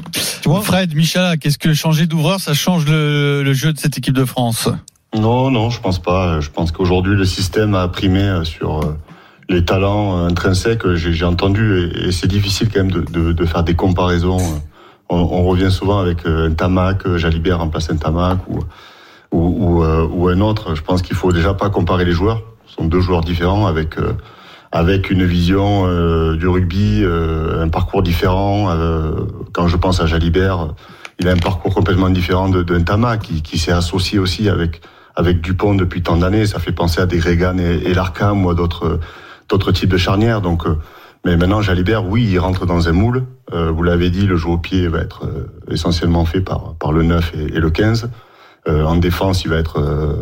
Tu 0.43 0.49
vois 0.49 0.63
Fred, 0.63 0.95
Michel, 0.95 1.39
qu'est-ce 1.39 1.59
que 1.59 1.75
changer 1.75 2.07
d'ouvreur, 2.07 2.41
ça 2.41 2.55
change 2.55 2.87
le, 2.87 3.43
le 3.43 3.53
jeu 3.53 3.73
de 3.73 3.79
cette 3.79 3.99
équipe 3.99 4.15
de 4.15 4.25
France? 4.25 4.69
Non, 5.17 5.51
non, 5.51 5.71
je 5.71 5.81
pense 5.81 6.01
pas. 6.01 6.41
Je 6.41 6.51
pense 6.51 6.73
qu'aujourd'hui, 6.73 7.15
le 7.17 7.25
système 7.25 7.75
a 7.75 7.87
primé 7.89 8.21
euh, 8.21 8.45
sur 8.45 8.81
euh, 8.81 8.99
les 9.49 9.65
talents 9.65 10.19
euh, 10.19 10.29
intrinsèques. 10.29 10.93
J'ai 10.95 11.25
entendu, 11.25 11.91
et, 11.95 12.09
et 12.09 12.13
c'est 12.13 12.27
difficile 12.27 12.69
quand 12.73 12.81
même 12.81 12.91
de, 12.91 13.01
de, 13.03 13.33
de 13.33 13.47
faire 13.47 13.63
des 13.63 13.75
comparaisons. 13.75 14.39
On, 15.11 15.17
on 15.17 15.45
revient 15.45 15.71
souvent 15.71 15.99
avec 16.01 16.19
un 16.27 16.51
Tamac, 16.53 17.07
Jalibert 17.17 17.59
remplace 17.59 17.91
un 17.91 17.97
Tamac 17.97 18.39
ou, 18.49 18.59
ou, 19.39 19.83
euh, 19.83 20.07
ou 20.07 20.29
un 20.29 20.41
autre. 20.41 20.75
Je 20.75 20.83
pense 20.83 21.03
qu'il 21.03 21.17
faut 21.17 21.33
déjà 21.33 21.55
pas 21.55 21.71
comparer 21.71 22.05
les 22.05 22.13
joueurs. 22.13 22.43
Ce 22.67 22.75
sont 22.77 22.85
deux 22.85 23.01
joueurs 23.01 23.23
différents 23.23 23.67
avec 23.67 23.99
euh, 23.99 24.13
avec 24.75 25.09
une 25.09 25.25
vision 25.25 25.87
euh, 25.87 26.37
du 26.37 26.49
rugby, 26.49 27.03
euh, 27.05 27.63
un 27.63 27.69
parcours 27.69 28.03
différent. 28.03 28.71
Euh, 28.71 29.27
quand 29.53 29.69
je 29.69 29.77
pense 29.77 30.01
à 30.01 30.07
Jalibert, 30.07 30.75
il 31.21 31.29
a 31.29 31.33
un 31.33 31.37
parcours 31.37 31.73
complètement 31.73 32.11
différent 32.11 32.49
de, 32.49 32.65
de 32.65 33.17
qui, 33.19 33.43
qui 33.43 33.59
s'est 33.59 33.73
associé 33.73 34.19
aussi 34.19 34.49
avec 34.49 34.81
avec 35.15 35.41
Dupont 35.41 35.75
depuis 35.77 36.03
tant 36.03 36.17
d'années. 36.17 36.45
Ça 36.47 36.59
fait 36.59 36.73
penser 36.73 37.01
à 37.01 37.07
des 37.07 37.21
Regan 37.21 37.61
et, 37.61 37.89
et 37.89 37.95
l'Arkham 37.95 38.45
ou 38.45 38.51
à 38.51 38.55
d'autres 38.55 38.99
d'autres 39.49 39.71
types 39.71 39.91
de 39.91 39.97
charnières. 39.97 40.41
Donc, 40.41 40.67
euh, 40.67 40.77
mais 41.25 41.37
maintenant 41.37 41.63
Jalibert, 41.63 42.05
oui, 42.05 42.27
il 42.29 42.39
rentre 42.41 42.67
dans 42.67 42.89
un 42.89 42.93
moule. 42.93 43.25
Euh, 43.53 43.71
vous 43.71 43.85
l'avez 43.85 44.11
dit, 44.11 44.27
le 44.27 44.37
jeu 44.37 44.49
au 44.49 44.59
pied 44.59 44.89
va 44.89 44.99
être 44.99 45.25
euh, 45.25 45.47
essentiellement 45.71 46.25
fait 46.25 46.41
par 46.41 46.75
par 46.75 46.91
le 46.91 47.05
9 47.05 47.33
et, 47.35 47.57
et 47.57 47.61
le 47.61 47.71
15. 47.71 48.11
Euh, 48.67 48.85
en 48.85 48.97
défense, 48.97 49.45
il 49.45 49.51
va 49.51 49.57
être 49.57 49.79
euh, 49.79 50.15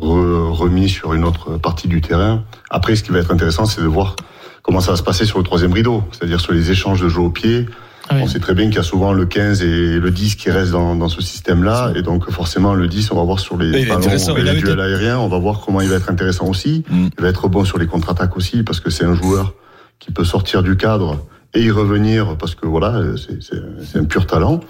re- 0.00 0.50
remis 0.52 0.88
sur 0.88 1.14
une 1.14 1.24
autre 1.24 1.56
partie 1.58 1.88
du 1.88 2.00
terrain. 2.00 2.44
Après, 2.70 2.94
ce 2.94 3.02
qui 3.02 3.10
va 3.10 3.18
être 3.18 3.32
intéressant, 3.32 3.64
c'est 3.64 3.80
de 3.82 3.86
voir 3.88 4.14
comment 4.62 4.80
ça 4.80 4.92
va 4.92 4.96
se 4.96 5.02
passer 5.02 5.24
sur 5.24 5.38
le 5.38 5.44
troisième 5.44 5.72
rideau, 5.72 6.04
c'est-à-dire 6.12 6.40
sur 6.40 6.52
les 6.52 6.70
échanges 6.70 7.00
de 7.00 7.08
jeu 7.08 7.20
au 7.20 7.30
pied. 7.30 7.66
Ah 8.08 8.14
oui. 8.14 8.20
On 8.22 8.26
sait 8.28 8.38
très 8.38 8.54
bien 8.54 8.66
qu'il 8.66 8.76
y 8.76 8.78
a 8.78 8.82
souvent 8.84 9.12
le 9.12 9.26
15 9.26 9.62
et 9.62 9.98
le 9.98 10.10
10 10.10 10.36
qui 10.36 10.50
restent 10.50 10.70
dans, 10.72 10.94
dans 10.94 11.08
ce 11.08 11.20
système-là, 11.20 11.92
et 11.96 12.02
donc 12.02 12.30
forcément 12.30 12.72
le 12.74 12.86
10, 12.86 13.10
on 13.10 13.16
va 13.16 13.24
voir 13.24 13.40
sur 13.40 13.56
les 13.56 13.72
ballons 13.88 14.00
et 14.38 14.42
les 14.42 14.50
duels 14.60 14.80
aériens, 14.80 15.18
on 15.18 15.28
va 15.28 15.38
voir 15.38 15.60
comment 15.64 15.80
il 15.80 15.88
va 15.88 15.96
être 15.96 16.08
intéressant 16.08 16.46
aussi. 16.46 16.84
Mm. 16.88 17.08
Il 17.18 17.22
va 17.22 17.28
être 17.28 17.48
bon 17.48 17.64
sur 17.64 17.78
les 17.78 17.86
contre-attaques 17.86 18.36
aussi, 18.36 18.62
parce 18.62 18.78
que 18.80 18.90
c'est 18.90 19.04
un 19.04 19.14
joueur 19.14 19.54
qui 19.98 20.12
peut 20.12 20.24
sortir 20.24 20.62
du 20.62 20.76
cadre 20.76 21.18
et 21.52 21.62
y 21.62 21.70
revenir, 21.72 22.36
parce 22.38 22.54
que 22.54 22.66
voilà, 22.66 23.02
c'est- 23.16 23.42
c'est 23.42 23.60
c'est 23.84 23.98
un 23.98 24.04
pur 24.04 24.26
talent. 24.26 24.60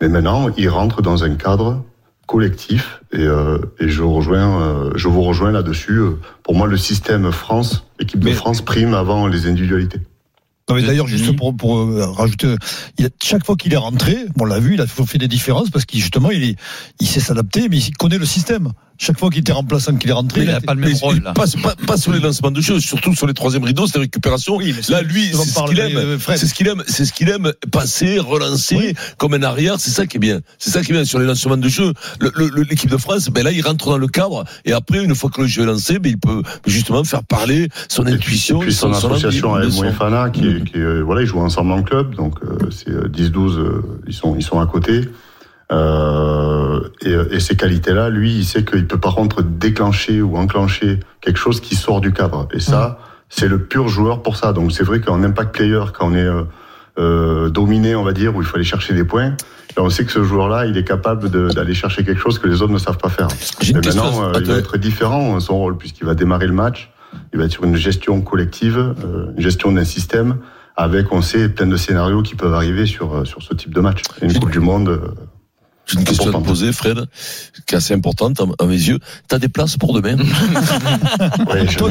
Mais 0.00 0.08
maintenant, 0.08 0.48
il 0.56 0.68
rentre 0.68 1.00
dans 1.02 1.24
un 1.24 1.34
cadre 1.34 1.82
collectif 2.28 3.00
et, 3.12 3.22
euh, 3.22 3.58
et 3.80 3.88
je 3.88 4.02
rejoins, 4.02 4.62
euh, 4.62 4.92
je 4.94 5.08
vous 5.08 5.22
rejoins 5.22 5.50
là-dessus. 5.50 5.98
Euh, 5.98 6.20
Pour 6.44 6.54
moi, 6.54 6.66
le 6.68 6.76
système 6.76 7.32
France, 7.32 7.84
l'équipe 7.98 8.20
de 8.20 8.26
Mais- 8.26 8.32
France 8.34 8.60
prime 8.62 8.94
avant 8.94 9.26
les 9.26 9.46
individualités. 9.46 10.00
Non, 10.68 10.76
mais 10.76 10.82
d'ailleurs, 10.82 11.06
juste 11.06 11.34
pour, 11.34 11.56
pour 11.56 11.90
rajouter, 12.18 12.54
il 12.98 13.06
a, 13.06 13.08
chaque 13.22 13.44
fois 13.46 13.56
qu'il 13.56 13.72
est 13.72 13.78
rentré, 13.78 14.26
on 14.38 14.44
l'a 14.44 14.60
vu, 14.60 14.74
il 14.74 14.80
a 14.82 14.86
fait 14.86 15.16
des 15.16 15.26
différences 15.26 15.70
parce 15.70 15.86
qu'il 15.86 15.98
justement, 15.98 16.30
il, 16.30 16.42
est, 16.44 16.56
il 17.00 17.06
sait 17.06 17.20
s'adapter, 17.20 17.70
mais 17.70 17.78
il 17.78 17.96
connaît 17.96 18.18
le 18.18 18.26
système. 18.26 18.72
Chaque 18.98 19.18
fois 19.18 19.30
qu'il 19.30 19.40
était 19.40 19.52
remplaçant, 19.52 19.94
qu'il 19.96 20.10
est 20.10 20.12
rentré, 20.12 20.40
Mais 20.40 20.46
il 20.46 20.50
a 20.50 20.52
n'a 20.54 20.60
pas 20.60 20.74
le 20.74 20.80
même 20.80 20.94
rôle. 20.96 21.20
Là. 21.20 21.32
pas, 21.32 21.44
pas, 21.62 21.74
pas 21.86 21.96
sur 21.96 22.12
les 22.12 22.18
lancements 22.18 22.50
de 22.50 22.60
jeu, 22.60 22.80
surtout 22.80 23.14
sur 23.14 23.26
les 23.28 23.32
troisième 23.34 23.62
rideaux, 23.62 23.86
c'est 23.86 23.98
récupération. 23.98 24.56
Oui, 24.56 24.74
mais 24.76 24.82
Là, 24.92 24.98
c'est- 24.98 25.02
lui, 25.04 25.28
c'est 25.32 25.44
ce 25.48 25.64
qu'il 25.68 25.78
aime. 25.78 25.96
euh. 25.96 26.18
C'est 26.36 26.46
ce 26.46 26.54
qu'il 26.54 26.68
aime, 26.68 26.82
c'est 26.86 27.04
ce 27.04 27.12
qu'il 27.12 27.28
aime, 27.28 27.52
passer, 27.70 28.18
relancer, 28.18 28.76
Oui. 28.76 28.94
comme 29.16 29.34
un 29.34 29.42
arrière, 29.44 29.76
c'est 29.78 29.90
ça 29.90 30.06
qui 30.06 30.16
est 30.16 30.20
bien. 30.20 30.40
C'est 30.58 30.70
ça 30.70 30.82
qui 30.82 30.90
est 30.90 30.94
bien 30.94 31.04
sur 31.04 31.18
les 31.20 31.26
lancements 31.26 31.56
de 31.56 31.68
jeu. 31.68 31.92
Le- 32.20 32.32
le- 32.34 32.62
L'équipe 32.68 32.90
de 32.90 32.96
France, 32.96 33.28
ben 33.28 33.44
là, 33.44 33.52
il 33.52 33.62
rentre 33.62 33.86
dans 33.88 33.98
le 33.98 34.08
cadre, 34.08 34.44
et 34.64 34.72
après, 34.72 35.02
une 35.04 35.14
fois 35.14 35.30
que 35.30 35.42
le 35.42 35.46
jeu 35.46 35.62
est 35.62 35.66
lancé, 35.66 35.98
ben 36.00 36.10
il 36.10 36.18
peut 36.18 36.42
justement 36.66 37.04
faire 37.04 37.22
parler 37.24 37.68
son 37.88 38.06
intuition, 38.06 38.60
Et 38.62 38.66
puis 38.66 38.74
son, 38.74 38.92
son, 38.92 39.10
association 39.12 39.54
avec 39.54 39.72
Moefana, 39.72 40.30
qui, 40.30 40.46
est- 40.46 40.64
qui 40.64 40.76
est, 40.76 40.80
euh, 40.80 41.00
voilà, 41.02 41.22
ils 41.22 41.26
jouent 41.26 41.38
ensemble 41.40 41.70
en 41.72 41.82
club, 41.82 42.14
donc 42.16 42.34
euh, 42.42 42.68
c'est 42.70 42.90
euh, 42.90 43.08
10-12, 43.08 43.56
euh, 43.58 43.82
ils 44.08 44.12
sont 44.12 44.34
ils 44.36 44.42
sont 44.42 44.58
à 44.60 44.66
côté. 44.66 45.02
Euh, 45.70 46.80
et, 47.02 47.14
et 47.36 47.40
ces 47.40 47.56
qualités-là, 47.56 48.08
lui, 48.08 48.38
il 48.38 48.44
sait 48.44 48.64
qu'il 48.64 48.86
peut 48.86 48.98
par 48.98 49.14
contre 49.14 49.42
déclencher 49.42 50.22
ou 50.22 50.36
enclencher 50.36 51.00
quelque 51.20 51.38
chose 51.38 51.60
qui 51.60 51.76
sort 51.76 52.00
du 52.00 52.12
cadre. 52.12 52.48
Et 52.52 52.60
ça, 52.60 52.98
c'est 53.28 53.48
le 53.48 53.62
pur 53.64 53.88
joueur 53.88 54.22
pour 54.22 54.36
ça. 54.36 54.52
Donc 54.52 54.72
c'est 54.72 54.84
vrai 54.84 55.00
qu'en 55.00 55.22
impact 55.22 55.54
player, 55.54 55.84
quand 55.92 56.08
on 56.08 56.14
est 56.14 56.24
euh, 56.24 56.42
euh, 56.98 57.48
dominé, 57.50 57.94
on 57.94 58.02
va 58.02 58.12
dire, 58.12 58.34
où 58.34 58.42
il 58.42 58.46
faut 58.46 58.56
aller 58.56 58.64
chercher 58.64 58.94
des 58.94 59.04
points, 59.04 59.34
ben, 59.76 59.82
on 59.82 59.90
sait 59.90 60.04
que 60.04 60.12
ce 60.12 60.24
joueur-là, 60.24 60.66
il 60.66 60.76
est 60.76 60.84
capable 60.84 61.28
d'aller 61.30 61.74
chercher 61.74 62.04
quelque 62.04 62.20
chose 62.20 62.38
que 62.38 62.48
les 62.48 62.62
autres 62.62 62.72
ne 62.72 62.78
savent 62.78 62.98
pas 62.98 63.10
faire. 63.10 63.28
Et 63.66 63.72
maintenant, 63.72 64.24
euh, 64.24 64.32
il 64.40 64.46
va 64.46 64.56
être 64.56 64.78
différent 64.78 65.38
son 65.40 65.58
rôle 65.58 65.76
puisqu'il 65.76 66.06
va 66.06 66.14
démarrer 66.14 66.46
le 66.46 66.52
match. 66.52 66.90
Il 67.32 67.38
va 67.38 67.46
être 67.46 67.52
sur 67.52 67.64
une 67.64 67.76
gestion 67.76 68.20
collective, 68.20 68.78
euh, 68.78 69.32
une 69.36 69.42
gestion 69.42 69.72
d'un 69.72 69.84
système 69.84 70.38
avec, 70.76 71.12
on 71.12 71.22
sait, 71.22 71.48
plein 71.48 71.66
de 71.66 71.76
scénarios 71.76 72.22
qui 72.22 72.36
peuvent 72.36 72.54
arriver 72.54 72.86
sur 72.86 73.26
sur 73.26 73.42
ce 73.42 73.52
type 73.52 73.74
de 73.74 73.80
match. 73.80 74.02
Une 74.22 74.32
Coupe 74.32 74.50
du 74.50 74.60
Monde. 74.60 75.00
J'ai 75.90 75.98
une 75.98 76.04
question 76.04 76.28
à 76.30 76.32
te 76.40 76.44
poser, 76.44 76.72
Fred, 76.72 76.98
qui 77.66 77.74
est 77.74 77.78
assez 77.78 77.94
importante 77.94 78.40
à, 78.40 78.44
à 78.62 78.66
mes 78.66 78.74
yeux. 78.74 78.98
T'as 79.26 79.38
des 79.38 79.48
places 79.48 79.76
pour 79.76 79.94
demain 79.94 80.16
oui. 81.52 81.66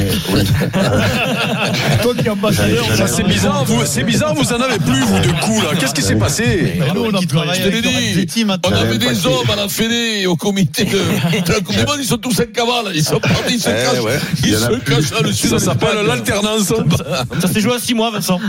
Toi 2.01 2.13
qui 2.15 2.25
es 2.25 2.29
ambassadeur, 2.29 2.85
Ça 2.95 3.07
c'est 3.07 3.23
bizarre, 3.23 3.63
vous, 3.65 3.81
c'est 3.85 4.03
bizarre, 4.03 4.33
vous 4.35 4.53
en 4.53 4.61
avez 4.61 4.77
plus 4.77 5.01
vous 5.01 5.19
de 5.19 5.31
coups 5.41 5.63
là. 5.63 5.69
Qu'est-ce 5.79 5.93
qui 5.93 6.01
s'est 6.01 6.15
passé 6.15 6.75
Mais 6.79 6.93
nous, 6.93 7.05
on 7.05 7.11
travaille 7.25 7.61
avec 7.61 7.81
dit. 7.81 8.27
Avait 8.63 8.97
des 8.97 9.25
hommes 9.25 9.49
à 9.51 9.55
la 9.55 9.67
Fédé 9.67 10.25
au 10.27 10.35
comité 10.35 10.85
de, 10.85 10.91
de 10.91 11.51
la 11.51 11.59
Coupe 11.61 11.75
du 11.75 11.85
Monde, 11.85 11.97
ils 11.99 12.05
sont 12.05 12.17
tous 12.17 12.39
en 12.39 12.45
cavale. 12.53 12.91
Ils 12.93 13.03
sont 13.03 13.19
partis, 13.19 13.55
ils 13.55 13.59
se 13.59 13.69
Eh 13.69 13.73
cachent. 13.73 14.03
ouais. 14.03 14.19
Ils 14.43 14.55
se 14.55 14.79
cachent 14.79 15.11
là, 15.11 15.21
le 15.23 15.31
sud 15.31 15.49
Ça 15.49 15.59
s'appelle 15.59 16.05
l'alternance. 16.05 16.71
Ça 17.41 17.47
s'est 17.47 17.59
joué 17.61 17.73
à 17.75 17.79
6 17.79 17.93
mois, 17.95 18.11
Vincent. 18.11 18.39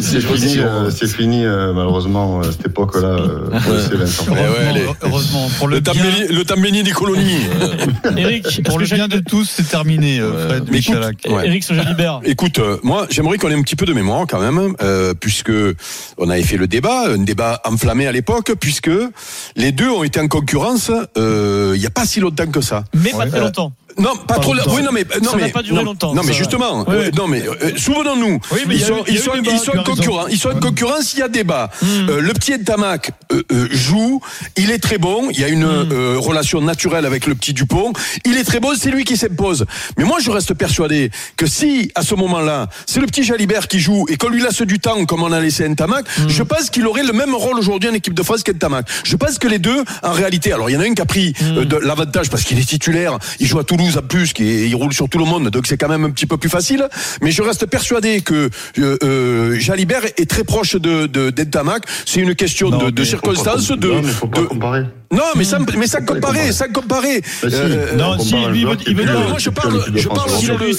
C'est 0.00 0.20
fini, 0.20 0.58
euh, 0.58 0.90
c'est 0.90 1.06
fini 1.08 1.44
euh, 1.44 1.72
malheureusement 1.72 2.40
euh, 2.40 2.50
cette 2.52 2.66
époque-là. 2.66 3.08
euh, 3.08 3.48
pour 3.60 3.72
le 3.72 3.80
C20. 4.06 4.30
Ouais, 4.30 4.38
allez. 4.68 4.81
Heureusement, 4.81 4.81
heureusement, 5.02 5.48
pour 5.58 5.68
le, 5.68 5.76
Le 5.76 5.82
temps 5.82 5.92
bien, 5.92 6.04
béni- 6.04 6.28
le 6.28 6.82
des 6.82 6.90
colonies. 6.92 7.40
Eric, 8.16 8.62
pour 8.64 8.78
le 8.78 8.86
bien 8.86 9.08
de 9.08 9.18
tous, 9.18 9.48
c'est 9.48 9.68
terminé, 9.68 10.18
euh, 10.20 10.48
Fred 10.48 10.64
Mais 10.70 10.78
écoute, 10.78 10.94
Michalak. 10.94 11.16
ouais. 11.28 11.46
Eric 11.46 11.64
ce 11.64 11.74
Jalibert. 11.74 12.20
Écoute, 12.24 12.58
euh, 12.58 12.78
moi, 12.82 13.06
j'aimerais 13.10 13.38
qu'on 13.38 13.50
ait 13.50 13.54
un 13.54 13.62
petit 13.62 13.76
peu 13.76 13.86
de 13.86 13.92
mémoire 13.92 14.26
quand 14.28 14.40
même, 14.40 14.74
euh, 14.82 15.14
puisque 15.14 15.50
on 16.18 16.30
avait 16.30 16.42
fait 16.42 16.56
le 16.56 16.66
débat, 16.66 17.08
un 17.12 17.18
débat 17.18 17.60
enflammé 17.64 18.06
à 18.06 18.12
l'époque, 18.12 18.52
puisque 18.60 18.90
les 19.56 19.72
deux 19.72 19.88
ont 19.90 20.04
été 20.04 20.20
en 20.20 20.28
concurrence 20.28 20.90
euh, 21.16 21.72
il 21.74 21.80
n'y 21.80 21.86
a 21.86 21.90
pas 21.90 22.04
si 22.06 22.20
longtemps 22.20 22.46
que 22.50 22.60
ça. 22.60 22.84
Mais 22.94 23.10
pas 23.10 23.26
très 23.26 23.40
longtemps. 23.40 23.72
Non, 24.02 24.16
pas, 24.16 24.34
trop. 24.38 24.54
longtemps. 24.54 24.74
Oui, 24.74 24.82
non 24.82 24.90
mais 24.92 25.04
non 25.22 25.30
Ça 25.30 25.36
n'a 25.36 25.44
mais 25.46 25.52
pas 25.52 25.62
duré 25.62 25.78
non, 25.78 25.84
longtemps, 25.84 26.14
Non 26.14 26.22
mais 26.24 26.32
justement, 26.32 26.84
Oui, 26.88 26.94
euh, 26.94 27.10
non 27.16 27.28
mais 27.28 27.42
euh, 27.42 27.72
souvenons-nous. 27.76 28.40
Oui, 28.50 28.60
mais 28.66 28.74
ils 28.74 28.78
il 28.78 28.80
y 28.80 28.84
a 28.84 28.86
sont 28.88 29.04
ils 29.08 29.18
sont 29.18 29.32
ils 29.42 29.58
sont 29.58 29.72
concurrence, 29.84 30.26
ils 30.30 30.38
sont 30.38 30.50
en 30.50 30.60
concurrence, 30.60 31.14
il 31.14 31.20
y 31.20 31.22
a 31.22 31.28
débat. 31.28 31.70
Hmm. 31.80 31.86
Euh, 32.08 32.20
le 32.20 32.32
petit 32.34 32.52
Ntamak 32.58 33.12
euh, 33.32 33.42
euh, 33.52 33.68
joue, 33.70 34.20
il 34.56 34.70
est 34.70 34.78
très 34.78 34.98
bon, 34.98 35.28
il 35.30 35.38
y 35.40 35.44
a 35.44 35.48
une 35.48 35.62
Hmm. 35.62 35.92
euh, 35.92 36.16
relation 36.18 36.60
naturelle 36.60 37.06
avec 37.06 37.26
le 37.26 37.34
petit 37.34 37.52
Dupont, 37.52 37.92
il 38.24 38.36
est 38.36 38.44
très 38.44 38.58
bon, 38.60 38.72
c'est 38.78 38.90
lui 38.90 39.04
qui 39.04 39.16
s'impose. 39.16 39.64
Mais 39.96 40.04
moi 40.04 40.18
je 40.20 40.30
reste 40.30 40.54
persuadé 40.54 41.10
que 41.36 41.46
si 41.46 41.90
à 41.94 42.02
ce 42.02 42.14
moment-là, 42.16 42.68
c'est 42.86 43.00
le 43.00 43.06
petit 43.06 43.22
Jalibert 43.22 43.68
qui 43.68 43.78
joue 43.78 44.06
et 44.08 44.16
qu'on 44.16 44.28
lui 44.28 44.42
laisse 44.42 44.62
du 44.62 44.78
temps 44.80 45.04
comme 45.06 45.22
on 45.22 45.32
a 45.32 45.40
laissé 45.40 45.68
Ntamak, 45.68 46.04
Hmm. 46.18 46.28
je 46.28 46.42
pense 46.42 46.68
qu'il 46.70 46.86
aurait 46.86 47.04
le 47.04 47.12
même 47.12 47.34
rôle 47.34 47.58
aujourd'hui 47.58 47.88
en 47.88 47.94
équipe 47.94 48.14
de 48.14 48.22
France 48.22 48.42
qu'Ntamak. 48.42 48.86
Je 49.04 49.16
pense 49.16 49.38
que 49.38 49.46
les 49.48 49.58
deux 49.58 49.84
en 50.02 50.12
réalité, 50.12 50.52
alors 50.52 50.68
il 50.68 50.74
y 50.74 50.76
en 50.76 50.80
a 50.80 50.84
un 50.84 50.94
qui 50.94 51.02
a 51.02 51.04
pris 51.06 51.32
de 51.32 51.76
l'avantage 51.76 52.28
parce 52.30 52.42
qu'il 52.44 52.58
est 52.58 52.68
titulaire, 52.68 53.18
il 53.40 53.46
joue 53.46 53.58
à 53.58 53.64
Toulouse 53.64 53.91
en 53.96 54.02
plus, 54.02 54.32
qui 54.32 54.66
il 54.68 54.74
roule 54.74 54.92
sur 54.92 55.08
tout 55.08 55.18
le 55.18 55.24
monde, 55.24 55.48
donc 55.50 55.66
c'est 55.66 55.76
quand 55.76 55.88
même 55.88 56.04
un 56.04 56.10
petit 56.10 56.26
peu 56.26 56.36
plus 56.36 56.50
facile. 56.50 56.88
Mais 57.22 57.30
je 57.30 57.42
reste 57.42 57.66
persuadé 57.66 58.20
que 58.20 58.50
euh, 58.78 58.96
euh, 59.02 59.58
Jalibert 59.58 60.04
est 60.16 60.28
très 60.28 60.44
proche 60.44 60.76
de 60.76 61.06
de 61.06 61.30
d'Entamac. 61.30 61.84
C'est 62.06 62.20
une 62.20 62.34
question 62.34 62.70
Non, 62.70 62.78
de, 62.78 62.90
de 62.90 63.04
circonstances, 63.04 63.68
de, 63.70 63.88
Non, 63.88 64.02
mais 64.02 64.08
faut 64.10 64.26
pas 64.28 64.40
de- 64.40 64.46
comparer. 64.46 64.84
Non, 65.12 65.22
mais 65.36 65.44
ça, 65.44 65.58
mais 65.78 65.86
ça 65.86 66.00
comparer. 66.00 66.52
ça 66.52 66.68
comparer. 66.68 67.20
Bah. 67.42 67.48
Euh, 67.52 67.94
non, 67.96 68.16
On 68.18 68.22
si, 68.22 68.34
lui, 68.46 68.60
il 68.86 68.96
veut- 68.96 69.04
moi, 69.28 69.38
je 69.38 69.50
parle- 69.50 69.84
je 69.94 70.08
parle 70.08 70.30
sur 70.30 70.58
le- 70.58 70.72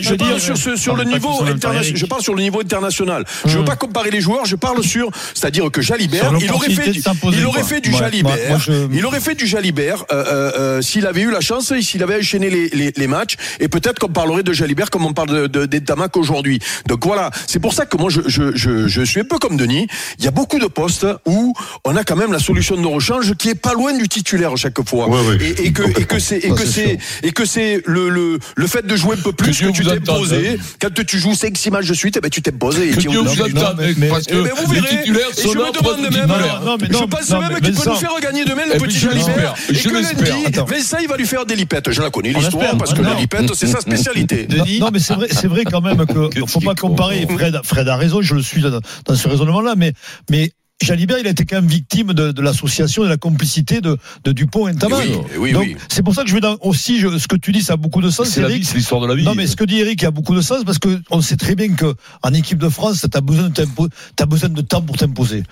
je 0.00 0.10
veut 0.10 0.16
parle 0.16 0.40
sur, 0.40 0.56
ce- 0.56 0.76
sur 0.76 0.96
le 0.96 1.04
niveau 1.04 1.42
international. 1.44 1.96
Je 1.96 2.06
parle 2.06 2.22
sur 2.22 2.34
le 2.34 2.42
niveau 2.42 2.60
international. 2.60 3.24
Je 3.44 3.58
veux 3.58 3.64
pas 3.64 3.76
comparer 3.76 4.10
les 4.10 4.20
joueurs. 4.20 4.44
Je 4.44 4.56
parle 4.56 4.82
sur, 4.82 5.10
c'est-à-dire 5.34 5.70
que 5.70 5.80
Jalibert, 5.82 6.32
il 6.40 6.50
aurait 6.52 6.70
fait, 6.70 6.90
du, 6.90 7.02
il 7.32 7.46
aurait 7.46 7.62
fait 7.62 7.80
du 7.80 7.92
Jalibert. 7.92 8.58
Il 8.92 9.06
aurait 9.06 9.20
fait 9.20 9.34
du 9.34 9.46
Jalibert 9.46 10.04
euh, 10.12 10.24
euh, 10.26 10.52
euh, 10.58 10.82
s'il 10.82 11.06
avait 11.06 11.22
eu 11.22 11.30
la 11.30 11.40
chance, 11.40 11.70
et 11.70 11.82
s'il 11.82 12.02
avait 12.02 12.18
enchaîné 12.18 12.50
les, 12.50 12.68
les, 12.70 12.92
les 12.96 13.06
matchs. 13.06 13.36
Et 13.60 13.68
peut-être 13.68 13.98
qu'on 13.98 14.08
parlerait 14.08 14.42
de 14.42 14.52
Jalibert 14.52 14.90
comme 14.90 15.04
on 15.06 15.12
parle 15.12 15.28
de, 15.28 15.46
de, 15.46 15.66
d'Entamac 15.66 16.16
aujourd'hui. 16.16 16.58
Donc 16.86 17.04
voilà, 17.06 17.30
c'est 17.46 17.60
pour 17.60 17.72
ça 17.72 17.86
que 17.86 17.96
moi 17.96 18.10
je, 18.10 18.20
je, 18.26 18.54
je, 18.56 18.88
je 18.88 19.02
suis 19.02 19.20
un 19.20 19.24
peu 19.24 19.38
comme 19.38 19.56
Denis. 19.56 19.86
Il 20.18 20.24
y 20.24 20.28
a 20.28 20.32
beaucoup 20.32 20.58
de 20.58 20.66
postes 20.66 21.06
où 21.24 21.54
on 21.84 21.96
a 21.96 22.04
quand 22.04 22.16
même 22.16 22.32
la 22.32 22.38
solution 22.40 22.76
de 22.76 22.86
rechange 22.86 23.34
qui 23.34 23.50
est 23.50 23.54
pas 23.54 23.74
loin 23.76 23.96
du 23.96 24.08
titulaire 24.08 24.52
à 24.52 24.56
chaque 24.56 24.76
fois. 24.88 25.08
Ouais, 25.08 25.20
ouais, 25.28 25.36
et, 25.44 25.66
et 25.66 25.72
que 25.72 25.82
et 26.00 26.04
que 26.04 26.18
c'est 26.18 26.38
et 26.38 26.48
Ça, 26.48 26.54
que 26.54 26.66
c'est 26.66 26.98
et 27.22 27.32
que 27.32 27.44
c'est 27.44 27.82
le, 27.86 28.08
le 28.08 28.38
le 28.56 28.66
fait 28.66 28.86
de 28.86 28.96
jouer 28.96 29.16
un 29.16 29.22
peu 29.22 29.32
plus 29.32 29.58
que, 29.58 29.70
tu 29.70 29.84
t'es 29.84 30.00
posé. 30.00 30.50
hein. 30.50 30.62
Quand 30.80 31.04
tu 31.06 31.18
joues 31.18 31.34
5 31.34 31.56
6 31.56 31.70
matchs 31.70 31.86
de 31.86 31.94
suite, 31.94 32.16
eh 32.16 32.20
ben 32.20 32.28
tu 32.30 32.42
t'es 32.42 32.52
posé. 32.52 32.88
et 32.88 32.90
Que 32.90 33.00
tu- 33.00 33.08
Dieu 33.08 33.22
non, 33.22 33.30
vous 33.30 33.42
entende, 33.42 33.76
mais- 33.78 33.94
mais- 33.96 34.08
parce 34.08 34.24
que 34.26 34.34
eh 34.34 34.42
ben, 34.42 34.50
vous 34.64 34.72
les 34.72 34.80
titulaires 34.80 35.28
Et 35.36 35.42
je 35.42 35.46
là 35.58 35.64
me 35.72 35.78
demande 35.78 36.00
même, 36.00 36.10
titulaires. 36.12 36.62
Non, 36.64 36.76
mais 36.80 36.86
je 36.90 37.04
pense 37.04 37.30
non, 37.30 37.40
même 37.40 37.60
qu'il 37.60 37.74
peut 37.74 37.90
nous 37.90 37.96
faire 37.96 38.20
gagner 38.20 38.44
demain 38.44 38.62
Eh 38.66 38.72
le 38.74 38.78
ben, 38.80 38.86
petit 38.86 38.98
Jalibert. 38.98 39.54
Et 39.68 39.74
je 39.74 39.88
que 39.88 39.94
lundi. 39.94 40.58
Vincent, 40.66 40.98
il 41.00 41.08
va 41.08 41.16
lui 41.16 41.26
faire 41.26 41.46
des 41.46 41.54
lipettes. 41.56 41.90
Je 41.92 42.02
la 42.02 42.10
connais 42.10 42.32
On 42.34 42.38
l'histoire 42.40 42.76
parce 42.76 42.94
que 42.94 43.02
la 43.02 43.14
lipette, 43.14 43.54
c'est 43.54 43.66
sa 43.66 43.80
spécialité. 43.80 44.48
Non, 44.80 44.90
mais 44.92 44.98
c'est 44.98 45.14
vrai, 45.14 45.28
c'est 45.30 45.46
vrai 45.48 45.64
quand 45.64 45.80
même 45.80 46.04
que, 46.06 46.46
faut 46.46 46.60
pas 46.60 46.74
tu 46.74 46.80
comparer. 46.82 47.26
Fred, 47.28 47.60
Fred 47.64 47.88
a 47.88 47.96
raison, 47.96 48.22
je 48.22 48.34
le 48.34 48.42
suis 48.42 48.62
dans, 48.62 48.80
ce 49.14 49.28
raisonnement-là, 49.28 49.74
mais, 49.76 49.92
mais 50.30 50.50
Jalibert, 50.82 51.18
il 51.18 51.26
a 51.26 51.30
été 51.30 51.46
quand 51.46 51.56
même 51.56 51.66
victime 51.70 52.12
de, 52.12 52.32
de 52.32 52.42
l'association 52.42 53.02
et 53.02 53.06
de 53.06 53.10
la 53.10 53.16
complicité 53.16 53.80
de, 53.80 53.96
de 54.24 54.32
Dupont 54.32 54.68
et. 54.68 54.72
Oui, 54.72 55.16
oui, 55.38 55.52
Donc, 55.52 55.62
oui. 55.62 55.76
c'est 55.88 56.02
pour 56.02 56.14
ça 56.14 56.22
que 56.22 56.28
je 56.28 56.34
vais 56.34 56.40
dans, 56.40 56.56
aussi, 56.60 57.00
je- 57.00 57.16
ce 57.16 57.26
que 57.26 57.36
tu 57.36 57.50
dis, 57.50 57.62
ça 57.62 57.72
a 57.74 57.76
beaucoup 57.76 58.02
de 58.02 58.10
sens, 58.10 58.28
C'est 58.28 58.42
l'histoire 58.74 59.00
de 59.00 59.06
la 59.06 59.14
vie. 59.14 59.24
Non, 59.24 59.34
mais 59.34 59.46
ce 59.46 59.56
que 59.56 59.64
dit 59.64 59.78
Eric, 59.78 60.02
il 60.02 60.06
a 60.06 60.10
beaucoup 60.10 60.34
de 60.34 60.42
sens 60.42 60.64
parce 60.64 60.78
que 60.78 61.00
on 61.10 61.22
sait 61.22 61.36
très 61.36 61.54
bien 61.54 61.68
que 61.74 61.94
en 62.22 62.34
équipe 62.34 62.58
de 62.58 62.68
France, 62.68 63.06
t'as 63.10 63.20
besoin 63.22 63.48
de 63.48 63.54
t'impo- 63.54 63.88
t'as 64.16 64.26
besoin 64.26 64.50
de 64.50 64.60
temps 64.60 64.82
pour 64.82 64.98
t'imposer. 64.98 65.44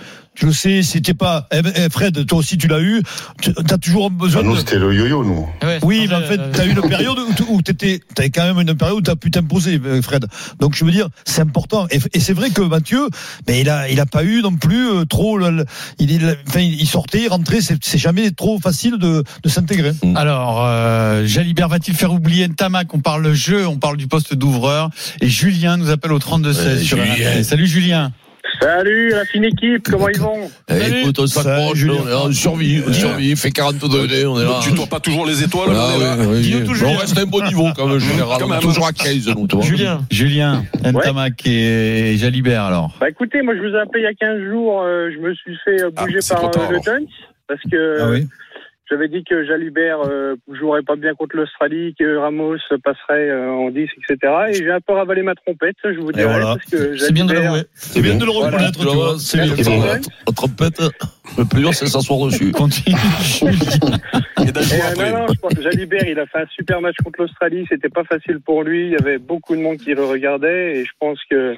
Le 0.42 0.52
sais, 0.52 0.82
c'était 0.82 1.14
pas, 1.14 1.46
eh 1.52 1.62
ben, 1.62 1.72
eh, 1.76 1.88
Fred, 1.88 2.26
toi 2.26 2.38
aussi 2.38 2.58
tu 2.58 2.66
l'as 2.66 2.80
eu, 2.80 3.02
tu 3.40 3.52
as 3.70 3.78
toujours 3.78 4.10
besoin 4.10 4.42
Ah, 4.42 4.44
nous, 4.44 4.54
de, 4.54 4.58
c'était 4.58 4.78
le 4.80 4.92
yo-yo, 4.92 5.22
nous. 5.24 5.48
Ouais, 5.62 5.78
oui, 5.82 6.06
mais 6.08 6.16
en 6.16 6.22
fait, 6.22 6.40
tu 6.52 6.60
as 6.60 6.66
eu 6.66 6.70
une 6.72 6.82
période 6.88 7.16
où, 7.48 7.62
tu- 7.62 8.00
t'avais 8.14 8.30
quand 8.30 8.42
même 8.52 8.58
une 8.68 8.74
période 8.76 8.98
où 8.98 9.02
tu 9.02 9.10
as 9.10 9.16
pu 9.16 9.30
t'imposer, 9.30 9.80
euh, 9.84 10.02
Fred. 10.02 10.26
Donc, 10.58 10.74
je 10.74 10.84
veux 10.84 10.90
dire, 10.90 11.08
c'est 11.24 11.40
important. 11.40 11.86
Et, 11.92 11.98
et 12.12 12.18
c'est 12.20 12.32
vrai 12.32 12.50
que 12.50 12.62
Mathieu, 12.62 13.06
mais 13.46 13.60
il 13.60 13.70
a, 13.70 13.88
il 13.88 14.00
a 14.00 14.06
pas 14.06 14.24
eu 14.24 14.42
non 14.42 14.56
plus 14.56 14.88
euh, 14.88 15.04
trop, 15.04 15.38
le- 15.38 15.50
le- 15.50 15.64
il, 16.00 16.10
il, 16.10 16.36
enfin, 16.48 16.60
il 16.60 16.86
sortait, 16.88 17.22
il 17.22 17.28
rentrait, 17.28 17.60
c'est, 17.60 17.78
c'est 17.84 17.98
jamais 17.98 18.32
trop 18.32 18.58
facile 18.58 18.98
de, 18.98 19.22
de 19.42 19.48
s'intégrer. 19.48 19.92
Alors, 20.16 20.64
euh, 20.66 21.24
Jalibert 21.26 21.68
va-t-il 21.68 21.96
faire 21.96 22.12
oublier 22.12 22.48
Ntamak 22.48 22.92
On 22.92 22.98
parle 23.00 23.32
jeu, 23.34 23.66
on 23.68 23.78
parle 23.78 23.96
du 23.96 24.08
poste 24.08 24.34
d'ouvreur. 24.34 24.90
Et 25.20 25.28
Julien 25.28 25.76
nous 25.76 25.90
appelle 25.90 26.12
au 26.12 26.18
32-16 26.18 26.94
Ouais. 26.94 27.42
Salut 27.44 27.68
Julien. 27.68 28.10
Salut 28.64 29.10
la 29.10 29.26
fine 29.26 29.44
équipe, 29.44 29.82
comment 29.90 30.08
ils 30.08 30.18
vont 30.18 30.50
Eh, 30.70 30.72
Salut. 30.78 31.00
écoute, 31.02 31.18
on 31.18 31.26
s'accroche, 31.26 31.76
Julien. 31.76 31.98
on 32.02 32.08
est 32.08 32.12
en 32.14 32.32
survie, 32.32 32.82
on 32.88 32.92
survie, 32.94 33.28
il 33.30 33.36
fait 33.36 33.50
40 33.50 33.76
degrés, 33.76 34.24
on 34.24 34.40
est 34.40 34.44
là. 34.44 34.58
Tu 34.62 34.72
dois 34.72 34.86
pas 34.86 35.00
toujours 35.00 35.26
les 35.26 35.42
étoiles, 35.44 35.68
Ah, 35.72 35.88
on 35.94 36.00
est 36.00 36.04
là. 36.04 36.16
tout, 36.16 36.30
Mais 36.30 36.42
Julien. 36.42 36.64
On 36.86 36.96
reste 36.96 37.18
à 37.18 37.20
un 37.20 37.24
bon 37.26 37.42
niveau 37.44 37.66
quand 37.76 37.86
même, 37.86 37.98
général. 38.10 38.38
Quand 38.40 38.46
On 38.46 38.48
même. 38.48 38.60
toujours 38.60 38.86
à 38.86 38.92
15, 38.92 39.28
nous, 39.36 39.46
toi. 39.46 39.60
Julien. 39.60 40.00
Julien, 40.10 40.64
Ntamak 40.82 41.46
et 41.46 42.16
Jalibert 42.16 42.62
alors. 42.64 42.90
Bah 42.98 43.10
écoutez, 43.10 43.42
moi 43.42 43.54
je 43.54 43.60
vous 43.60 43.74
ai 43.74 43.80
appelé 43.80 44.00
il 44.02 44.04
y 44.04 44.06
a 44.06 44.14
15 44.14 44.40
jours, 44.50 44.80
euh, 44.82 45.10
je 45.14 45.18
me 45.20 45.34
suis 45.34 45.56
fait 45.62 45.82
euh, 45.82 45.90
Ah, 45.96 46.04
bouger 46.06 46.20
par 46.26 46.44
euh, 46.46 46.70
le. 46.70 46.80
Duns 46.80 47.06
parce 47.46 47.60
que 47.70 47.96
Ah 48.00 48.08
oui. 48.12 48.26
J'avais 48.90 49.08
dit 49.08 49.24
que 49.24 49.44
Jalibert 49.44 50.00
euh, 50.06 50.36
jouerait 50.52 50.82
pas 50.82 50.96
bien 50.96 51.14
contre 51.14 51.36
l'Australie, 51.36 51.94
que 51.98 52.16
Ramos 52.16 52.56
passerait 52.82 53.30
euh, 53.30 53.50
en 53.50 53.70
10, 53.70 53.88
etc. 54.10 54.32
Et 54.50 54.54
j'ai 54.54 54.70
un 54.70 54.80
peu 54.80 54.92
ravalé 54.92 55.22
ma 55.22 55.34
trompette, 55.34 55.76
je 55.84 55.98
vous 56.00 56.12
dirais, 56.12 56.32
voilà. 56.32 56.56
C'est 56.66 57.12
bien 57.12 57.24
de 57.24 57.32
l'avouer. 57.32 57.62
C'est 57.74 58.02
bien 58.02 58.16
de 58.16 58.24
le 58.24 58.30
reconnaître, 58.30 58.78
Tu 58.78 58.86
tu 58.86 58.94
vois, 58.94 59.16
c'est 59.18 59.38
bien. 59.38 59.98
La 60.26 60.32
trompette, 60.34 60.80
le 61.38 61.44
plus 61.44 61.60
dur, 61.60 61.74
c'est 61.74 61.86
s'asseoir 61.86 62.26
dessus. 62.26 62.52
Continue. 62.52 62.96
Et 62.96 64.42
Et, 64.42 64.48
euh, 64.48 64.90
après. 64.90 65.12
non, 65.12 65.20
non, 65.20 65.26
je 65.28 65.40
pense 65.40 65.54
que 65.54 65.62
Jalibert, 65.62 66.06
il 66.06 66.18
a 66.18 66.26
fait 66.26 66.40
un 66.40 66.46
super 66.54 66.80
match 66.80 66.96
contre 67.02 67.22
l'Australie. 67.22 67.66
C'était 67.68 67.88
pas 67.88 68.04
facile 68.04 68.40
pour 68.40 68.62
lui. 68.62 68.86
Il 68.86 68.92
y 68.92 68.96
avait 68.96 69.18
beaucoup 69.18 69.56
de 69.56 69.60
monde 69.60 69.78
qui 69.78 69.94
le 69.94 70.04
regardait. 70.04 70.76
Et 70.76 70.84
je 70.84 70.92
pense 71.00 71.18
que, 71.30 71.56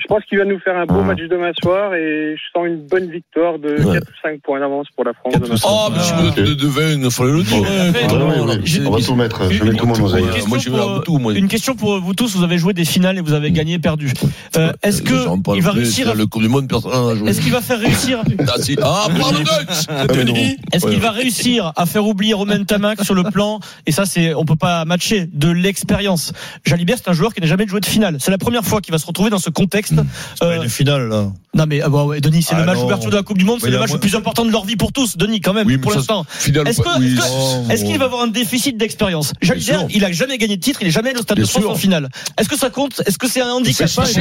je 0.00 0.06
pense 0.06 0.24
qu'il 0.24 0.38
va 0.38 0.44
nous 0.44 0.58
faire 0.60 0.76
un 0.76 0.86
beau 0.86 1.02
match 1.02 1.18
demain 1.30 1.50
soir. 1.62 1.94
Et 1.94 2.34
je 2.36 2.42
sens 2.58 2.66
une 2.66 2.86
bonne 2.86 3.10
victoire 3.10 3.58
de 3.58 3.68
Ouais. 3.82 3.94
4 3.98 4.02
ou 4.08 4.12
5 4.22 4.40
points 4.42 4.60
d'avance 4.60 4.86
pour 4.94 5.04
la 5.04 5.12
France 5.14 5.34
demain 5.40 5.56
soir. 5.56 5.88
Oh, 5.88 5.92
mais 5.92 6.22
vous 6.22 6.28
êtes 6.28 6.46
de, 6.48 6.54
de 6.54 6.66
vin, 6.66 7.02
il 7.04 7.10
fallait 7.10 7.32
le 7.32 7.42
dire. 7.42 7.56
hein. 7.58 7.92
Ah, 7.94 8.86
On 8.86 8.90
va 8.90 9.00
tout 9.00 9.14
mettre. 9.14 9.50
Je 9.52 9.64
mets 9.64 9.74
tout 9.74 9.86
mon 9.86 10.00
oseille. 10.04 10.22
Une 10.24 10.48
Moi, 10.48 10.58
question, 10.58 10.74
je 10.76 10.98
vais 10.98 11.04
tout, 11.04 11.18
moi. 11.18 11.32
une 11.34 11.48
question 11.48 11.74
pour 11.74 12.00
vous 12.00 12.14
tous. 12.14 12.36
Vous 12.36 12.44
avez 12.44 12.58
joué 12.58 12.72
des 12.72 12.84
finales 12.84 13.18
et 13.18 13.20
vous 13.20 13.32
avez 13.32 13.50
gagné, 13.50 13.78
perdu. 13.78 14.12
Euh, 14.56 14.72
Est-ce 14.82 15.02
que 15.02 15.14
il 15.56 15.62
va 15.62 15.70
plus, 15.72 15.80
réussir 15.80 16.08
à- 16.10 16.14
Le 16.14 16.26
Coupe 16.26 16.42
du 16.42 16.48
Monde, 16.48 16.68
personne. 16.68 17.26
Est-ce 17.28 17.40
qu'il 17.40 17.52
va 17.52 17.60
faire 17.60 17.78
réussir 17.80 18.22
Ah, 18.48 18.58
si. 18.58 18.76
Ah, 18.82 19.06
pardon, 19.18 19.38
mais 19.38 20.24
non. 20.24 20.24
Denis 20.24 20.56
Est-ce 20.72 20.86
Ouais. 20.86 20.92
qu'il 20.92 21.00
va 21.00 21.10
réussir 21.10 21.72
à 21.76 21.86
faire 21.86 22.06
oublier 22.06 22.34
Romain 22.34 22.62
Tamac 22.64 23.02
sur 23.04 23.14
le 23.14 23.24
plan 23.24 23.60
et 23.86 23.92
ça 23.92 24.04
c'est 24.06 24.34
on 24.34 24.44
peut 24.44 24.56
pas 24.56 24.84
matcher 24.84 25.26
de 25.32 25.50
l'expérience. 25.50 26.32
Jalibert 26.64 26.96
c'est 26.98 27.08
un 27.10 27.12
joueur 27.12 27.34
qui 27.34 27.40
n'a 27.40 27.46
jamais 27.46 27.66
joué 27.66 27.80
de 27.80 27.86
finale. 27.86 28.16
C'est 28.20 28.30
la 28.30 28.38
première 28.38 28.64
fois 28.64 28.80
qu'il 28.80 28.92
va 28.92 28.98
se 28.98 29.06
retrouver 29.06 29.30
dans 29.30 29.38
ce 29.38 29.50
contexte 29.50 29.87
contexte. 29.96 30.42
Euh, 30.42 30.62
une 30.62 30.68
finale 30.68 31.08
là. 31.08 31.30
Non 31.54 31.64
mais 31.66 31.80
ah 31.80 31.88
bah 31.88 32.04
ouais, 32.04 32.20
Denis, 32.20 32.42
c'est 32.42 32.54
Ah 32.54 32.60
le 32.60 32.66
match 32.66 32.78
d'ouverture 32.78 33.10
de 33.10 33.16
la 33.16 33.22
Coupe 33.22 33.38
du 33.38 33.44
Monde, 33.44 33.58
c'est 33.60 33.70
le 33.70 33.78
match 33.78 33.88
moi- 33.88 33.96
le 33.96 34.00
plus 34.00 34.14
important 34.14 34.44
de 34.44 34.50
leur 34.50 34.64
vie 34.64 34.76
pour 34.76 34.92
tous, 34.92 35.16
Denis 35.16 35.40
quand 35.40 35.54
même 35.54 35.66
Oui, 35.66 35.78
pour 35.78 35.92
l'instant. 35.92 36.24
finale, 36.28 36.68
Est-ce 36.68 36.80
que- 36.82 36.98
oui, 37.00 37.16
oh, 37.20 37.64
est-ce 37.70 37.84
qu'il 37.84 37.98
va 37.98 38.04
avoir 38.04 38.22
un 38.22 38.26
déficit 38.28 38.76
d'expérience 38.76 39.32
Jalibert, 39.40 39.80
sûr. 39.80 39.88
il 39.90 40.04
a 40.04 40.12
jamais 40.12 40.36
gagné 40.38 40.56
de 40.56 40.62
titre, 40.62 40.80
il 40.82 40.88
est 40.88 40.90
jamais 40.92 41.10
allé 41.10 41.18
au 41.18 41.22
stade 41.22 41.38
Bien 41.38 41.44
de 41.46 41.50
France 41.50 41.62
sûr. 41.62 41.70
en 41.70 41.74
finale. 41.74 42.08
Est-ce 42.38 42.48
que 42.48 42.56
ça 42.56 42.70
compte 42.70 43.02
Est-ce 43.06 43.18
que 43.18 43.28
c'est 43.28 43.40
un 43.40 43.50
handicap 43.50 43.88
C'est 43.88 44.04
C'est. 44.04 44.20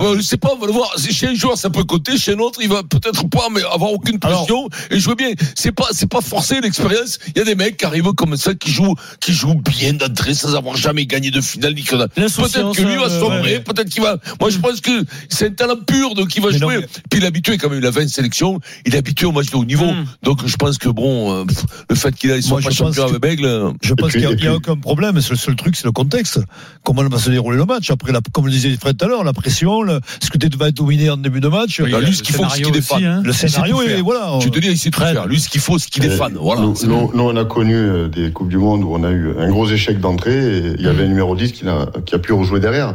Ouais, 0.00 0.16
je 0.16 0.22
sais 0.22 0.38
pas, 0.38 0.52
on 0.54 0.58
va 0.58 0.66
le 0.66 0.72
voir. 0.72 0.92
C'est 0.96 1.12
Chez 1.12 1.28
un 1.28 1.34
joueur, 1.34 1.56
ça 1.58 1.68
peut 1.70 1.84
côté, 1.84 2.16
chez 2.16 2.32
un 2.32 2.38
autre, 2.38 2.58
il 2.62 2.68
va 2.68 2.82
peut-être 2.82 3.28
pas, 3.28 3.48
mais 3.52 3.60
avoir 3.72 3.92
aucune 3.92 4.18
pression 4.18 4.68
et 4.90 4.98
jouer 4.98 5.14
bien. 5.14 5.28
C'est 5.54 5.72
pas, 5.72 5.86
c'est 5.92 6.08
pas 6.08 6.20
forcé 6.22 6.60
l'expérience. 6.60 7.18
Il 7.28 7.38
y 7.38 7.40
a 7.42 7.44
des 7.44 7.54
mecs 7.54 7.76
qui 7.76 7.84
arrivent 7.84 8.12
comme 8.14 8.36
ça, 8.36 8.54
qui 8.54 8.70
jouent, 8.70 8.94
qui 9.20 9.32
jouent 9.32 9.60
bien 9.68 9.92
d'entrée 9.92 10.34
sans 10.34 10.54
avoir 10.56 10.76
jamais 10.76 11.06
gagné 11.06 11.30
de 11.30 11.40
finale. 11.40 11.74
Peut-être 11.74 12.72
que 12.74 12.82
lui 12.82 12.96
va 12.96 13.04
euh, 13.04 13.20
sombrer, 13.20 13.40
ouais. 13.54 13.60
peut-être 13.60 13.88
qu'il 13.90 14.02
va. 14.02 14.16
Moi, 14.40 14.50
je 14.50 14.58
pense 14.58 14.80
que 14.80 15.01
c'est 15.28 15.46
un 15.46 15.50
talent 15.50 15.76
pur, 15.86 16.14
donc 16.14 16.34
il 16.36 16.42
va 16.42 16.50
Mais 16.50 16.58
non, 16.58 16.68
jouer. 16.70 16.78
mais- 16.80 16.86
Puis 17.10 17.20
il 17.20 17.24
est 17.24 17.26
habitué 17.26 17.58
quand 17.58 17.68
même. 17.70 17.78
Il 17.78 17.86
a 17.86 17.90
20 17.90 18.08
sélections. 18.08 18.60
Il 18.86 18.94
est 18.94 18.98
habitué 18.98 19.26
au 19.26 19.32
match 19.32 19.50
de 19.50 19.56
haut 19.56 19.64
niveau. 19.64 19.86
Mm. 19.86 20.06
Donc 20.22 20.46
je 20.46 20.56
pense 20.56 20.78
que 20.78 20.88
bon, 20.88 21.32
euh, 21.32 21.44
pff, 21.44 21.64
le 21.90 21.96
fait 21.96 22.14
qu'il 22.14 22.30
ait 22.30 22.40
soit 22.42 22.60
pas 22.60 22.70
je 22.70 22.78
pense 22.82 22.94
champion 22.96 23.04
avec 23.04 23.20
Bègle. 23.20 23.44
euh, 23.46 23.70
Je 23.82 23.94
pense 23.94 24.12
qu'il 24.12 24.20
n'y 24.26 24.46
a, 24.46 24.54
aucun 24.54 24.76
problème. 24.76 25.20
C'est 25.20 25.30
le 25.30 25.36
seul 25.36 25.56
truc, 25.56 25.76
c'est 25.76 25.84
le 25.84 25.92
contexte. 25.92 26.40
Comment 26.84 27.02
va 27.08 27.18
se 27.18 27.30
dérouler 27.30 27.56
le 27.58 27.64
match 27.64 27.90
Après, 27.90 28.12
la, 28.12 28.20
comme 28.32 28.46
le 28.46 28.52
disait 28.52 28.74
Fred 28.80 28.96
tout 28.96 29.04
à 29.04 29.08
l'heure, 29.08 29.24
la 29.24 29.32
pression, 29.32 29.82
le, 29.82 30.00
ce 30.22 30.30
que 30.30 30.38
tu 30.38 30.48
vas 30.56 30.68
être 30.68 30.76
dominé 30.76 31.10
en 31.10 31.16
début 31.16 31.40
de 31.40 31.48
match. 31.48 31.80
Ah, 31.80 32.00
lui, 32.00 32.14
ce 32.14 32.22
qu'il 32.22 32.34
faut, 32.34 32.44
c'est 32.52 32.62
qu'il 32.62 32.76
est 32.76 32.80
fan. 32.80 33.04
hein. 33.04 33.22
Le 33.24 33.32
scénario 33.32 33.82
est 33.82 34.00
voilà. 34.00 34.38
Tu 34.40 34.50
te 34.50 34.58
dis, 34.58 34.68
il 34.68 34.78
sait 34.78 34.90
tout 34.90 35.00
faire. 35.00 35.26
Lui, 35.26 35.40
ce 35.40 35.48
qu'il 35.48 35.60
faut, 35.60 35.78
c'est 35.78 35.90
qu'il 35.90 36.04
est 36.04 36.08
Euh, 36.10 36.16
fan. 36.16 36.34
Voilà. 36.40 36.62
Nous, 36.62 37.10
on 37.14 37.36
a 37.36 37.44
connu 37.44 37.74
euh, 37.76 38.08
des 38.08 38.30
Coupes 38.32 38.48
du 38.48 38.58
Monde 38.58 38.82
où 38.84 38.94
on 38.94 39.04
a 39.04 39.10
eu 39.10 39.30
un 39.38 39.48
gros 39.48 39.68
échec 39.68 40.00
d'entrée 40.00 40.32
et 40.58 40.74
il 40.78 40.84
y 40.84 40.88
avait 40.88 41.04
un 41.04 41.08
numéro 41.08 41.34
10 41.36 41.52
qui 41.52 41.66
a, 41.68 41.86
qui 42.04 42.14
a 42.14 42.18
pu 42.18 42.32
rejouer 42.32 42.60
derrière. 42.60 42.94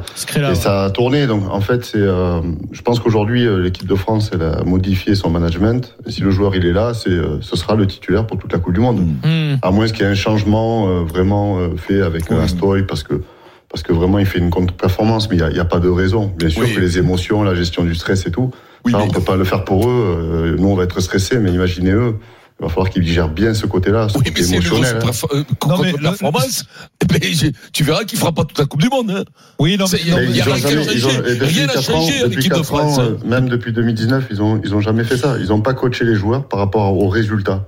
Et 0.51 0.55
ça 0.55 0.85
a 0.85 0.89
tourné. 0.89 1.27
Donc, 1.27 1.43
en 1.51 1.61
fait, 1.61 1.91
c'est, 1.97 2.03
euh, 2.03 2.41
je 2.71 2.81
pense 2.83 2.99
qu'aujourd'hui, 2.99 3.47
euh, 3.47 3.59
l'équipe 3.61 3.87
de 3.87 3.95
France, 3.95 4.29
elle 4.33 4.43
a 4.43 4.63
modifié 4.63 5.15
son 5.15 5.29
management. 5.29 5.95
Et 6.05 6.11
si 6.11 6.21
le 6.21 6.29
joueur, 6.29 6.55
il 6.55 6.65
est 6.65 6.71
là, 6.73 6.93
c'est, 6.93 7.09
euh, 7.09 7.39
ce 7.41 7.55
sera 7.55 7.75
le 7.75 7.87
titulaire 7.87 8.27
pour 8.27 8.37
toute 8.37 8.53
la 8.53 8.59
Coupe 8.59 8.73
du 8.73 8.79
Monde. 8.79 8.99
Hmm. 9.23 9.55
À 9.61 9.71
moins 9.71 9.87
qu'il 9.87 10.01
y 10.01 10.03
ait 10.03 10.11
un 10.11 10.15
changement 10.15 10.87
euh, 10.87 11.01
vraiment 11.03 11.57
euh, 11.57 11.69
fait 11.75 12.01
avec 12.01 12.31
un 12.31 12.39
Astoy 12.39 12.83
parce 12.83 13.01
que, 13.03 13.21
parce 13.69 13.81
que 13.83 13.93
vraiment, 13.93 14.19
il 14.19 14.25
fait 14.27 14.39
une 14.39 14.51
contre-performance. 14.51 15.29
Mais 15.29 15.37
il 15.37 15.39
n'y 15.39 15.45
a, 15.45 15.49
il 15.49 15.57
y 15.57 15.59
a 15.59 15.65
pas 15.65 15.79
de 15.79 15.89
raison. 15.89 16.31
Bien 16.37 16.49
sûr 16.49 16.63
Oui. 16.63 16.73
que 16.75 16.79
les 16.79 16.99
émotions, 16.99 17.41
la 17.41 17.55
gestion 17.55 17.83
du 17.83 17.95
stress 17.95 18.27
et 18.27 18.31
tout, 18.31 18.51
Oui, 18.85 18.91
ça, 18.91 18.99
on 18.99 19.07
peut 19.07 19.21
pas 19.21 19.35
le 19.35 19.43
faire 19.43 19.63
pour 19.63 19.89
eux. 19.89 20.55
Nous, 20.59 20.67
on 20.67 20.75
va 20.75 20.83
être 20.83 20.99
stressés, 20.99 21.39
mais 21.39 21.51
imaginez 21.51 21.91
eux. 21.91 22.15
Il 22.59 22.63
va 22.63 22.69
falloir 22.69 22.89
qu'ils 22.89 23.05
gèrent 23.07 23.29
bien 23.29 23.53
ce 23.53 23.67
côté-là, 23.67 24.09
ce 24.09 24.17
Oui, 24.17 24.23
côté 24.25 24.41
mais 24.41 24.47
émotionnel. 24.55 24.97
hein. 25.03 25.11
euh, 25.31 25.43
Non, 25.67 25.77
mais 25.77 25.91
contre-performance. 25.91 26.65
Eh 27.03 27.05
ben, 27.05 27.51
tu 27.71 27.83
verras 27.83 28.03
qu'il 28.03 28.17
fera 28.17 28.31
pas 28.31 28.45
toute 28.45 28.57
la 28.57 28.65
Coupe 28.65 28.81
du 28.81 28.89
Monde. 28.89 29.11
hein. 29.11 29.23
Oui, 29.59 29.77
non, 29.77 29.85
mais, 29.93 29.99
il 30.01 30.09
y 30.09 30.11
a- 30.11 30.23
il 30.23 30.41
rien 30.41 31.67
n'a 31.67 31.79
changé 31.81 32.23
depuis 32.23 32.35
l'équipe 32.37 32.51
de 32.51 32.55
quatre 32.57 32.63
France. 32.65 32.97
ans, 32.97 33.01
hein. 33.03 33.17
euh, 33.23 33.27
même 33.29 33.47
depuis 33.47 33.73
2019, 33.73 34.25
ils 34.31 34.41
ont, 34.41 34.59
ils 34.63 34.73
ont 34.73 34.81
jamais 34.81 35.03
fait 35.03 35.17
ça. 35.17 35.35
Ils 35.39 35.53
ont 35.53 35.61
pas 35.61 35.75
coaché 35.75 36.03
les 36.03 36.15
joueurs 36.15 36.47
par 36.47 36.59
rapport 36.59 36.97
aux 36.97 37.09
résultats. 37.09 37.65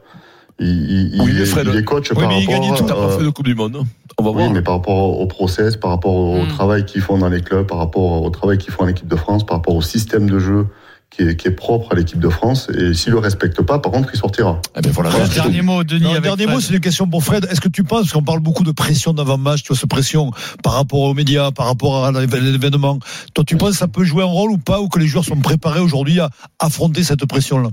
Ils, 0.60 1.13
ils, 1.15 1.22
Oui, 1.22 1.46
Fred, 1.46 1.67
les 1.67 1.84
coachent 1.86 2.10
oui, 2.10 2.15
par 2.24 2.27
mais 2.27 2.41
ils 2.43 2.48
rapport 2.48 2.62
gagnent 2.67 2.75
tout, 2.77 2.86
pas 2.86 2.96
euh, 2.98 3.17
fait 3.19 3.24
de 3.24 3.29
Coupe 3.29 3.46
du 3.46 3.55
Monde. 3.55 3.77
hein. 3.79 3.86
On 4.17 4.24
va 4.24 4.31
oui, 4.31 4.38
voir. 4.38 4.51
mais 4.51 4.62
par 4.63 4.74
rapport 4.74 5.19
au 5.22 5.27
process, 5.27 5.77
par 5.77 5.91
rapport 5.91 6.15
au 6.15 6.43
Mm. 6.43 6.48
travail 6.50 6.86
qu'ils 6.86 7.01
font 7.01 7.17
dans 7.19 7.29
les 7.29 7.41
clubs, 7.41 7.65
par 7.67 7.77
rapport 7.77 8.24
au 8.24 8.29
travail 8.31 8.58
qu'ils 8.58 8.74
font 8.74 8.84
en 8.84 8.88
équipe 8.88 9.08
de 9.08 9.15
France, 9.15 9.46
par 9.46 9.58
rapport 9.58 9.75
au 9.75 9.81
système 9.84 10.27
de 10.29 10.39
jeu 10.39 10.65
qui 11.10 11.24
est, 11.24 11.36
qui 11.36 11.48
est 11.48 11.51
propre 11.51 11.92
à 11.92 11.96
l'équipe 11.96 12.20
de 12.20 12.30
France. 12.30 12.70
Et 12.78 12.94
s'il 12.94 13.13
le 13.13 13.20
respecte 13.20 13.62
pas, 13.62 13.80
par 13.80 13.92
contre, 13.92 14.10
il 14.13 14.18
sortira. 14.18 14.62
Eh 14.78 14.82
ben, 14.82 14.92
voilà. 14.92 15.10
Voilà. 15.10 15.25
Un 15.25 15.30
dernier 15.30 15.62
mot, 15.62 15.84
Denis. 15.84 16.04
Non, 16.04 16.12
avec 16.12 16.24
dernier 16.24 16.44
Fred. 16.44 16.56
mot, 16.56 16.62
c'est 16.62 16.74
une 16.74 16.80
question 16.80 17.08
pour 17.08 17.24
Fred. 17.24 17.48
Est-ce 17.51 17.62
que 17.62 17.70
tu 17.70 17.84
penses 17.84 18.12
qu'on 18.12 18.24
parle 18.24 18.39
beaucoup 18.39 18.63
de 18.63 18.72
pression 18.72 19.13
d'avant-match, 19.13 19.63
tu 19.63 19.70
vois, 19.70 19.78
cette 19.78 19.89
pression 19.89 20.32
par 20.63 20.74
rapport 20.74 21.01
aux 21.01 21.13
médias, 21.13 21.51
par 21.51 21.66
rapport 21.66 22.06
à 22.06 22.12
l'événement 22.12 23.00
Toi, 23.34 23.44
tu 23.46 23.58
penses 23.58 23.72
que 23.72 23.78
ça 23.78 23.88
peut 23.88 24.04
jouer 24.04 24.24
un 24.24 24.28
rôle 24.28 24.51
ou 24.51 24.58
pas, 24.58 24.80
ou 24.80 24.88
que 24.88 25.00
les 25.00 25.08
joueurs 25.08 25.25
sont 25.25 25.38
préparés 25.38 25.80
aujourd'hui 25.80 26.20
à 26.20 26.30
affronter 26.60 27.04
cette 27.04 27.25
pression-là? 27.25 27.70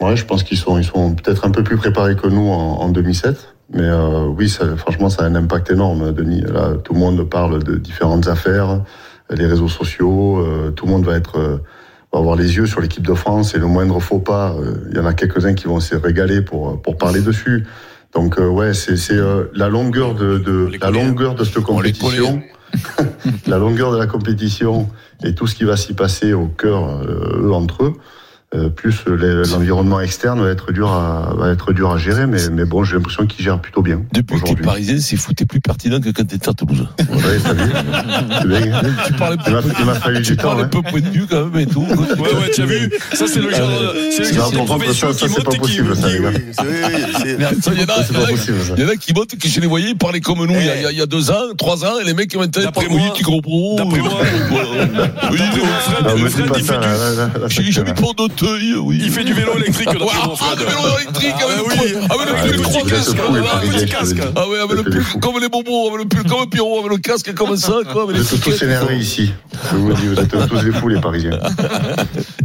Ouais, 0.00 0.16
je 0.16 0.24
pense 0.24 0.42
qu'ils 0.42 0.58
sont, 0.58 0.78
ils 0.78 0.84
sont 0.84 1.14
peut-être 1.14 1.46
un 1.46 1.50
peu 1.50 1.62
plus 1.62 1.76
préparés 1.76 2.16
que 2.16 2.26
nous 2.26 2.48
en, 2.48 2.80
en 2.80 2.88
2007. 2.88 3.54
Mais 3.72 3.82
euh, 3.82 4.26
oui, 4.26 4.48
ça, 4.48 4.76
franchement, 4.76 5.08
ça 5.08 5.22
a 5.22 5.26
un 5.26 5.34
impact 5.34 5.70
énorme, 5.70 6.12
Denis. 6.12 6.42
Là, 6.42 6.74
tout 6.82 6.92
le 6.92 7.00
monde 7.00 7.28
parle 7.28 7.62
de 7.62 7.76
différentes 7.76 8.28
affaires, 8.28 8.82
les 9.30 9.46
réseaux 9.46 9.68
sociaux, 9.68 10.38
euh, 10.38 10.70
tout 10.70 10.86
le 10.86 10.92
monde 10.92 11.04
va 11.04 11.16
être, 11.16 11.38
euh, 11.38 11.58
va 12.14 12.20
avoir 12.20 12.36
les 12.36 12.56
yeux 12.56 12.66
sur 12.66 12.80
l'équipe 12.80 13.06
de 13.06 13.14
France 13.14 13.54
et 13.54 13.58
le 13.58 13.66
moindre 13.66 14.00
faux 14.00 14.20
pas, 14.20 14.54
euh, 14.54 14.74
il 14.90 14.96
y 14.96 15.00
en 15.00 15.06
a 15.06 15.14
quelques-uns 15.14 15.54
qui 15.54 15.66
vont 15.66 15.80
se 15.80 15.94
régaler 15.96 16.42
pour 16.42 16.80
pour 16.80 16.96
parler 16.96 17.20
dessus. 17.20 17.64
Donc 18.14 18.38
euh, 18.38 18.46
ouais, 18.46 18.74
c'est 18.74 18.96
c'est 18.96 19.16
euh, 19.16 19.50
la 19.54 19.68
longueur 19.68 20.14
de, 20.14 20.38
de 20.38 20.70
la 20.80 20.90
longueur 20.90 21.34
de 21.34 21.44
cette 21.44 21.60
compétition, 21.60 22.42
la 23.46 23.58
longueur 23.58 23.92
de 23.92 23.98
la 23.98 24.06
compétition 24.06 24.88
et 25.24 25.34
tout 25.34 25.46
ce 25.48 25.56
qui 25.56 25.64
va 25.64 25.76
s'y 25.76 25.94
passer 25.94 26.32
au 26.32 26.46
cœur 26.46 26.88
euh, 26.88 27.42
eux 27.42 27.52
entre 27.52 27.84
eux. 27.84 27.92
Euh, 28.54 28.68
plus 28.68 29.02
l'environnement 29.06 30.00
externe 30.00 30.40
va 30.40 30.48
être 30.50 30.70
dur 30.70 30.92
à 30.92 31.34
va 31.36 31.50
être 31.50 31.72
dur 31.72 31.90
à 31.90 31.98
gérer, 31.98 32.26
mais 32.28 32.38
mais 32.52 32.64
bon, 32.64 32.84
j'ai 32.84 32.94
l'impression 32.94 33.26
qu'ils 33.26 33.44
gèrent 33.44 33.58
plutôt 33.60 33.82
bien 33.82 34.02
Depuis 34.12 34.34
que 34.36 34.40
t'es 34.40 34.44
aujourd'hui. 34.44 34.64
parisien, 34.64 34.98
c'est 35.00 35.16
fou, 35.16 35.32
t'es 35.34 35.44
plus 35.44 35.60
pertinent 35.60 36.00
que 36.00 36.10
quand 36.10 36.24
t'étais 36.24 36.48
à 36.48 36.52
Toulouse. 36.52 36.86
Ouais, 37.00 37.16
bien. 38.44 38.70
Tu 39.06 39.12
parles 39.14 39.38
Il 39.46 39.52
m'a- 39.52 39.60
il 39.80 39.84
m'a 39.86 39.94
fallu 39.94 40.22
tu 40.22 40.30
du 40.32 40.36
temps. 40.36 40.42
parles 40.50 40.60
un 40.60 40.64
hein. 40.64 40.68
peu 40.68 40.82
point 40.82 41.00
de 41.00 41.08
vue 41.08 41.26
quand 41.28 41.46
même 41.46 41.58
et 41.58 41.66
tout. 41.66 41.80
Ouais, 41.82 41.96
ouais, 42.32 42.50
tu 42.54 42.62
as 42.62 42.66
vu 42.66 42.92
Ça, 43.12 43.26
c'est 43.26 43.40
le 43.40 43.50
genre, 43.50 43.68
Euh, 43.68 44.10
c'est 44.12 44.30
le 44.30 44.34
genre 44.36 44.50
de 44.52 44.56
pour 44.58 44.66
profession 44.66 45.12
ça, 45.12 45.18
ça, 45.18 45.26
qui 45.26 45.32
c'est 45.32 45.38
monte 45.38 45.46
pas 45.46 45.50
et 45.50 45.54
qui. 45.54 45.60
possible, 45.60 45.96
ça, 45.96 46.08
c'est- 46.08 46.52
Ça, 46.54 46.62
Ça, 46.62 48.14
pas 48.14 48.26
possible, 48.26 48.58
ça. 48.62 48.74
il 48.76 48.82
y 48.84 48.86
en 48.86 48.88
a 48.90 48.96
qui 48.96 49.12
votent, 49.12 49.36
que 49.36 49.48
je 49.48 49.60
les 49.60 49.66
voyais, 49.66 49.90
ils 49.90 49.98
parlaient 49.98 50.20
comme 50.20 50.38
nous 50.46 50.54
il 50.54 50.96
y 50.96 51.00
a- 51.02 51.06
deux 51.06 51.30
ans, 51.32 51.34
trois 51.58 51.84
ans, 51.84 51.98
et 52.00 52.04
les 52.04 52.14
mecs 52.14 52.30
qui 52.30 52.38
maintenant 52.38 52.62
D'après 52.62 52.86
parlent, 52.86 52.96
oui, 53.00 53.04
moi- 53.06 53.14
tu 53.16 53.24
comprends. 53.24 53.74
d'après 53.76 53.98
moi-. 53.98 54.20
Oui, 55.32 55.38
Fred, 55.38 56.04
pas 56.04 56.14
il 56.58 56.64
ça, 56.64 56.74
fait 56.74 56.80
du- 56.80 57.48
J'ai 57.48 57.64
ça 57.64 57.70
jamais 57.70 57.88
fait- 57.88 58.00
pas 58.00 58.06
d'Auteuil, 58.44 58.74
oui. 58.76 58.98
Il 59.02 59.10
fait 59.10 59.24
du 59.24 59.32
vélo 59.32 59.52
électrique, 59.56 59.88
ah, 59.92 60.54
du 60.56 60.64
vélo 60.64 60.98
électrique, 61.00 61.34
Ah, 61.38 61.44
avec 61.44 61.80
oui. 61.82 61.92
le 61.92 61.98
avec 61.98 62.56
le 62.56 62.62
casques. 62.62 62.88
casque, 62.88 63.18
avec 63.18 63.80
le 63.80 63.86
casque. 63.86 64.16
Ah 64.36 64.48
ouais, 64.48 64.58
avec 64.58 64.76
le 64.76 64.82
pull, 64.84 65.04
comme 65.20 65.40
les 65.40 65.48
bonbons, 65.48 65.88
avec 65.88 66.02
le 66.02 66.08
pull, 66.08 66.22
comme 66.30 66.40
un 66.42 66.46
Pierrot, 66.46 66.78
avec 66.80 66.90
le 66.90 66.98
casque 66.98 67.32
comme 67.34 67.56
ça, 67.56 67.74
quoi, 67.92 68.04
Vous 68.04 68.12
êtes 68.34 68.40
tous 68.40 68.62
énervés 68.62 68.96
ici. 68.98 69.32
Je 69.70 69.76
vous 69.76 69.92
dis, 69.94 70.06
vous 70.08 70.18
êtes 70.20 70.28
tous 70.48 70.62
des 70.62 70.72
fous, 70.72 70.88
les 70.88 71.00
Parisiens. 71.00 71.38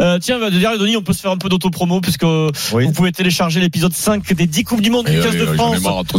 Euh, 0.00 0.18
tiens, 0.20 0.38
bah, 0.38 0.50
derrière 0.50 0.78
Denis, 0.78 0.96
on 0.96 1.02
peut 1.02 1.12
se 1.12 1.20
faire 1.20 1.30
un 1.30 1.36
peu 1.36 1.48
d'autopromo 1.48 2.00
puisque 2.00 2.24
vous 2.24 2.92
pouvez 2.92 3.12
télécharger 3.12 3.60
l'épisode 3.60 3.92
5 3.92 4.32
des 4.34 4.46
10 4.46 4.64
Coupes 4.64 4.80
du 4.80 4.90
Monde 4.90 5.06
du 5.06 5.12
Eh 5.16 5.22
15 5.22 5.32
oui, 5.34 5.38
de 5.40 5.46
France. 5.46 5.82
Non, 5.82 5.98
attends, 6.00 6.18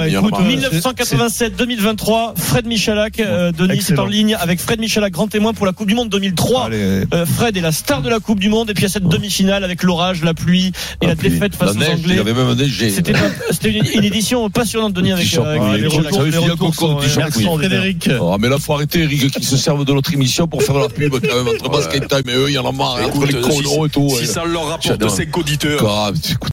a 0.00 0.08
écoute, 0.08 0.30
marre. 0.32 0.40
euh, 0.40 0.70
1987-2023, 0.80 2.34
Fred 2.36 2.66
Michalak, 2.66 3.20
euh, 3.20 3.52
Denis 3.52 3.82
c'est 3.82 3.98
en 3.98 4.06
ligne 4.06 4.34
avec 4.40 4.60
Fred 4.60 4.80
Michalak, 4.80 5.12
grand 5.12 5.28
témoin 5.28 5.52
pour 5.52 5.66
la 5.66 5.72
Coupe 5.72 5.88
du 5.88 5.94
Monde 5.94 6.08
2003. 6.08 6.66
Allez, 6.66 7.04
Euh, 7.12 7.26
Fred 7.26 7.56
est 7.56 7.60
la 7.60 7.72
star 7.72 8.02
de 8.02 8.08
la 8.08 8.20
Coupe 8.20 8.40
du 8.40 8.48
Monde 8.48 8.70
et 8.70 8.74
puis 8.74 8.82
il 8.82 8.86
y 8.86 8.90
a 8.90 8.90
cette 8.92 9.08
demi-finale 9.08 9.64
avec 9.64 9.82
l'orage, 9.82 10.22
la 10.22 10.34
pluie 10.34 10.72
et 11.02 11.06
la, 11.06 11.16
pluie. 11.16 11.30
défaite 11.30 11.54
face 11.56 11.68
La 11.70 11.72
aux 11.74 11.78
neige, 11.78 11.98
Anglais. 12.00 12.14
il 12.14 12.20
avait 12.20 12.34
même 12.34 12.52
neigé. 12.54 12.90
C'était 12.90 13.14
un- 13.14 13.32
c'était 13.50 13.70
une, 13.70 13.84
une 13.94 14.04
édition 14.04 14.48
passionnante 14.50 14.92
Denis 14.92 15.12
avec, 15.12 15.32
euh, 15.34 15.42
avec 15.44 15.82
les 15.82 15.88
oui. 15.88 16.04
Ah, 18.20 18.36
mais 18.38 18.48
là, 18.48 18.58
faut 18.58 18.74
arrêter, 18.74 19.00
Eric, 19.02 19.30
qui 19.32 19.44
se 19.44 19.56
servent 19.56 19.84
de 19.84 19.92
notre 19.92 20.12
émission 20.12 20.46
pour 20.46 20.62
faire 20.62 20.76
la 20.78 20.88
pub, 20.88 21.12
quand 21.12 21.36
même, 21.36 21.48
entre 21.48 21.68
basket 21.70 22.08
time 22.08 22.22
et 22.34 22.36
eux, 22.36 22.50
il 22.50 22.54
y 22.54 22.58
en 22.58 22.66
a 22.68 22.72
marre, 22.72 23.00
Écoute, 23.02 23.32
les 23.32 23.40
chronos 23.40 23.62
si- 23.62 23.84
et 23.86 23.88
tout. 23.90 24.08
Si 24.10 24.16
ouais. 24.22 24.26
ça 24.26 24.44
leur 24.44 24.64
rapporte 24.64 24.86
J'adore. 24.86 25.10
5 25.10 25.36
auditeurs. 25.38 25.78
Grave, 25.80 26.16